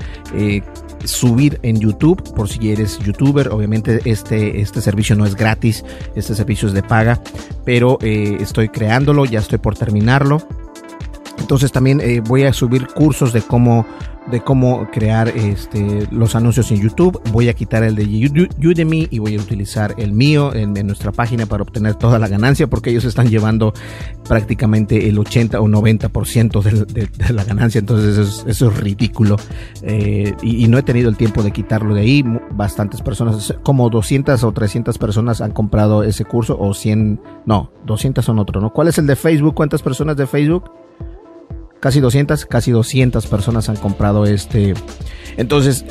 subir 1.06 1.60
en 1.64 1.80
YouTube 1.80 2.34
por 2.36 2.50
si 2.50 2.72
eres 2.72 3.00
youtuber. 3.00 3.50
Obviamente 3.50 4.02
este, 4.06 4.62
este 4.62 4.82
servicio 4.82 5.16
no 5.16 5.26
es 5.26 5.36
gratis, 5.36 5.84
este 6.16 6.36
servicio 6.36 6.68
es 6.68 6.74
de 6.74 6.84
paga, 6.84 7.22
pero 7.66 7.98
eh, 8.02 8.38
estoy 8.40 8.70
creándolo, 8.70 9.26
ya 9.26 9.40
estoy 9.40 9.60
por 9.60 9.76
terminarlo. 9.76 10.42
Entonces 11.40 11.72
también 11.72 12.00
eh, 12.02 12.22
voy 12.22 12.44
a 12.44 12.54
subir 12.54 12.88
cursos 12.88 13.34
de 13.34 13.42
cómo 13.42 13.86
de 14.32 14.42
cómo 14.42 14.90
crear 14.92 15.30
este, 15.30 16.08
los 16.12 16.36
anuncios 16.36 16.72
en 16.72 16.82
YouTube. 16.82 17.22
Voy 17.32 17.50
a 17.50 17.54
quitar 17.54 17.84
el 17.84 17.96
de 17.96 18.04
Udemy 18.64 19.08
y 19.10 19.20
voy 19.20 19.36
a 19.36 19.40
utilizar 19.40 19.94
el 19.98 20.14
mío 20.14 20.54
en, 20.54 20.74
nuestra 20.84 21.12
página 21.12 21.46
para 21.46 21.64
obtener 21.64 21.96
toda 21.96 22.20
la 22.20 22.28
ganancia 22.28 22.68
porque 22.68 22.90
ellos 22.90 23.06
están 23.06 23.30
llevando 23.30 23.74
prácticamente 24.28 25.08
el 25.08 25.18
80 25.20 25.60
o 25.62 25.68
90% 25.68 26.62
de, 26.62 27.06
de, 27.06 27.34
la 27.34 27.44
ganancia. 27.44 27.80
Entonces 27.80 28.44
eso 28.48 28.70
es, 28.70 28.78
ridículo. 28.78 29.38
Eh, 29.82 30.34
y, 30.42 30.68
no 30.68 30.78
he 30.78 30.84
tenido 30.84 31.10
el 31.10 31.18
tiempo 31.18 31.44
de 31.44 31.52
quitarlo 31.52 31.94
de 31.94 32.02
ahí. 32.02 32.24
Bastantes 32.52 33.02
personas, 33.02 33.54
como 33.64 33.90
200 33.90 34.44
o 34.44 34.52
300 34.52 34.98
personas 34.98 35.42
han 35.42 35.52
comprado 35.52 36.04
ese 36.04 36.26
curso 36.26 36.58
o 36.60 36.74
100, 36.74 37.22
no, 37.46 37.72
200 37.86 38.24
son 38.24 38.40
otro, 38.40 38.62
¿no? 38.62 38.72
¿Cuál 38.72 38.88
es 38.88 38.98
el 38.98 39.08
de 39.08 39.16
Facebook? 39.16 39.54
¿Cuántas 39.54 39.82
personas 39.82 40.18
de 40.18 40.28
Facebook? 40.28 40.83
Casi 41.84 42.00
200, 42.00 42.46
casi 42.46 42.72
200 42.72 43.28
personas 43.28 43.68
han 43.68 43.76
comprado 43.76 44.26
este. 44.26 44.74
Entonces, 45.36 45.84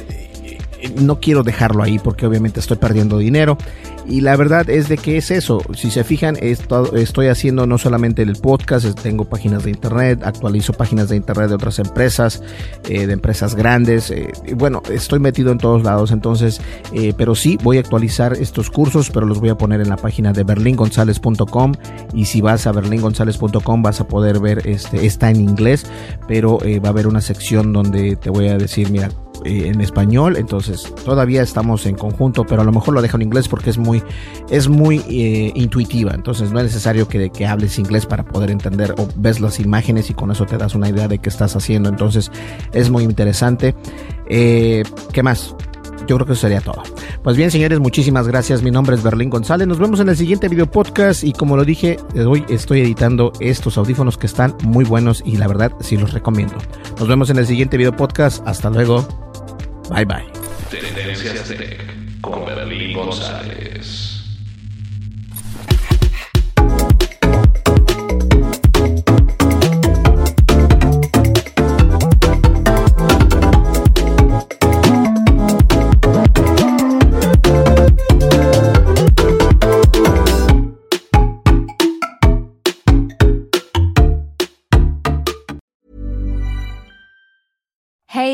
no 1.00 1.20
quiero 1.20 1.42
dejarlo 1.42 1.82
ahí 1.82 1.98
porque 1.98 2.26
obviamente 2.26 2.60
estoy 2.60 2.76
perdiendo 2.76 3.18
dinero. 3.18 3.58
Y 4.06 4.20
la 4.20 4.36
verdad 4.36 4.68
es 4.68 4.88
de 4.88 4.98
que 4.98 5.16
es 5.16 5.30
eso. 5.30 5.62
Si 5.74 5.90
se 5.90 6.02
fijan, 6.02 6.36
estoy 6.40 7.28
haciendo 7.28 7.66
no 7.66 7.78
solamente 7.78 8.22
el 8.22 8.36
podcast, 8.36 9.00
tengo 9.00 9.24
páginas 9.24 9.64
de 9.64 9.70
internet, 9.70 10.22
actualizo 10.24 10.72
páginas 10.72 11.08
de 11.08 11.16
internet 11.16 11.48
de 11.48 11.54
otras 11.54 11.78
empresas, 11.78 12.42
eh, 12.88 13.06
de 13.06 13.12
empresas 13.12 13.54
grandes. 13.54 14.10
Eh, 14.10 14.32
bueno, 14.56 14.82
estoy 14.90 15.20
metido 15.20 15.52
en 15.52 15.58
todos 15.58 15.84
lados. 15.84 16.10
Entonces, 16.10 16.60
eh, 16.92 17.14
pero 17.16 17.34
sí, 17.34 17.58
voy 17.62 17.76
a 17.76 17.80
actualizar 17.80 18.32
estos 18.32 18.70
cursos, 18.70 19.10
pero 19.10 19.26
los 19.26 19.38
voy 19.38 19.50
a 19.50 19.56
poner 19.56 19.80
en 19.80 19.88
la 19.88 19.96
página 19.96 20.32
de 20.32 20.42
berlingonzalez.com. 20.42 21.72
Y 22.12 22.24
si 22.24 22.40
vas 22.40 22.66
a 22.66 22.72
berlingonzalez.com 22.72 23.82
vas 23.82 24.00
a 24.00 24.08
poder 24.08 24.40
ver, 24.40 24.66
este, 24.66 25.06
está 25.06 25.30
en 25.30 25.36
inglés, 25.36 25.86
pero 26.26 26.58
va 26.58 26.88
a 26.88 26.90
haber 26.90 27.06
una 27.06 27.20
sección 27.20 27.72
donde 27.72 28.16
te 28.16 28.30
voy 28.30 28.48
a 28.48 28.58
decir, 28.58 28.90
mira, 28.90 29.10
eh, 29.44 29.68
en 29.68 29.80
español, 29.80 30.36
entonces 30.36 30.92
todavía 31.04 31.42
estamos 31.42 31.86
en 31.86 31.96
conjunto, 31.96 32.44
pero 32.44 32.62
a 32.62 32.64
lo 32.64 32.72
mejor 32.72 32.94
lo 32.94 33.02
dejo 33.02 33.16
en 33.16 33.22
inglés 33.22 33.48
porque 33.48 33.70
es 33.70 33.78
muy, 33.78 34.02
es 34.50 34.68
muy 34.68 34.98
eh, 35.08 35.52
intuitiva, 35.54 36.12
entonces 36.14 36.52
no 36.52 36.58
es 36.58 36.64
necesario 36.66 37.08
que, 37.08 37.30
que, 37.30 37.46
hables 37.46 37.78
inglés 37.78 38.06
para 38.06 38.24
poder 38.24 38.50
entender 38.50 38.94
o 38.98 39.08
ves 39.16 39.40
las 39.40 39.60
imágenes 39.60 40.10
y 40.10 40.14
con 40.14 40.30
eso 40.30 40.46
te 40.46 40.56
das 40.56 40.74
una 40.74 40.88
idea 40.88 41.08
de 41.08 41.18
qué 41.18 41.28
estás 41.28 41.56
haciendo, 41.56 41.88
entonces 41.88 42.30
es 42.72 42.90
muy 42.90 43.04
interesante. 43.04 43.74
Eh, 44.28 44.82
¿Qué 45.12 45.22
más? 45.22 45.54
Yo 46.06 46.16
creo 46.16 46.26
que 46.26 46.32
eso 46.32 46.42
sería 46.42 46.60
todo. 46.60 46.82
Pues 47.22 47.36
bien, 47.36 47.50
señores, 47.50 47.78
muchísimas 47.78 48.26
gracias. 48.26 48.62
Mi 48.62 48.70
nombre 48.70 48.96
es 48.96 49.02
Berlín 49.02 49.30
González. 49.30 49.68
Nos 49.68 49.78
vemos 49.78 50.00
en 50.00 50.08
el 50.08 50.16
siguiente 50.16 50.48
video 50.48 50.70
podcast. 50.70 51.22
Y 51.22 51.32
como 51.32 51.56
lo 51.56 51.64
dije, 51.64 51.98
hoy 52.26 52.44
estoy 52.48 52.80
editando 52.80 53.32
estos 53.40 53.78
audífonos 53.78 54.18
que 54.18 54.26
están 54.26 54.56
muy 54.64 54.84
buenos 54.84 55.22
y 55.24 55.36
la 55.36 55.46
verdad 55.48 55.72
sí 55.80 55.96
los 55.96 56.12
recomiendo. 56.12 56.54
Nos 56.98 57.08
vemos 57.08 57.30
en 57.30 57.38
el 57.38 57.46
siguiente 57.46 57.76
video 57.76 57.94
podcast. 57.96 58.46
Hasta 58.46 58.70
luego. 58.70 59.06
Bye 59.92 60.06
bye. 60.06 60.24
Tendencias 60.70 61.48
Tech 61.48 61.78
con 62.22 62.46
Berlín 62.46 62.96
González. 62.96 64.11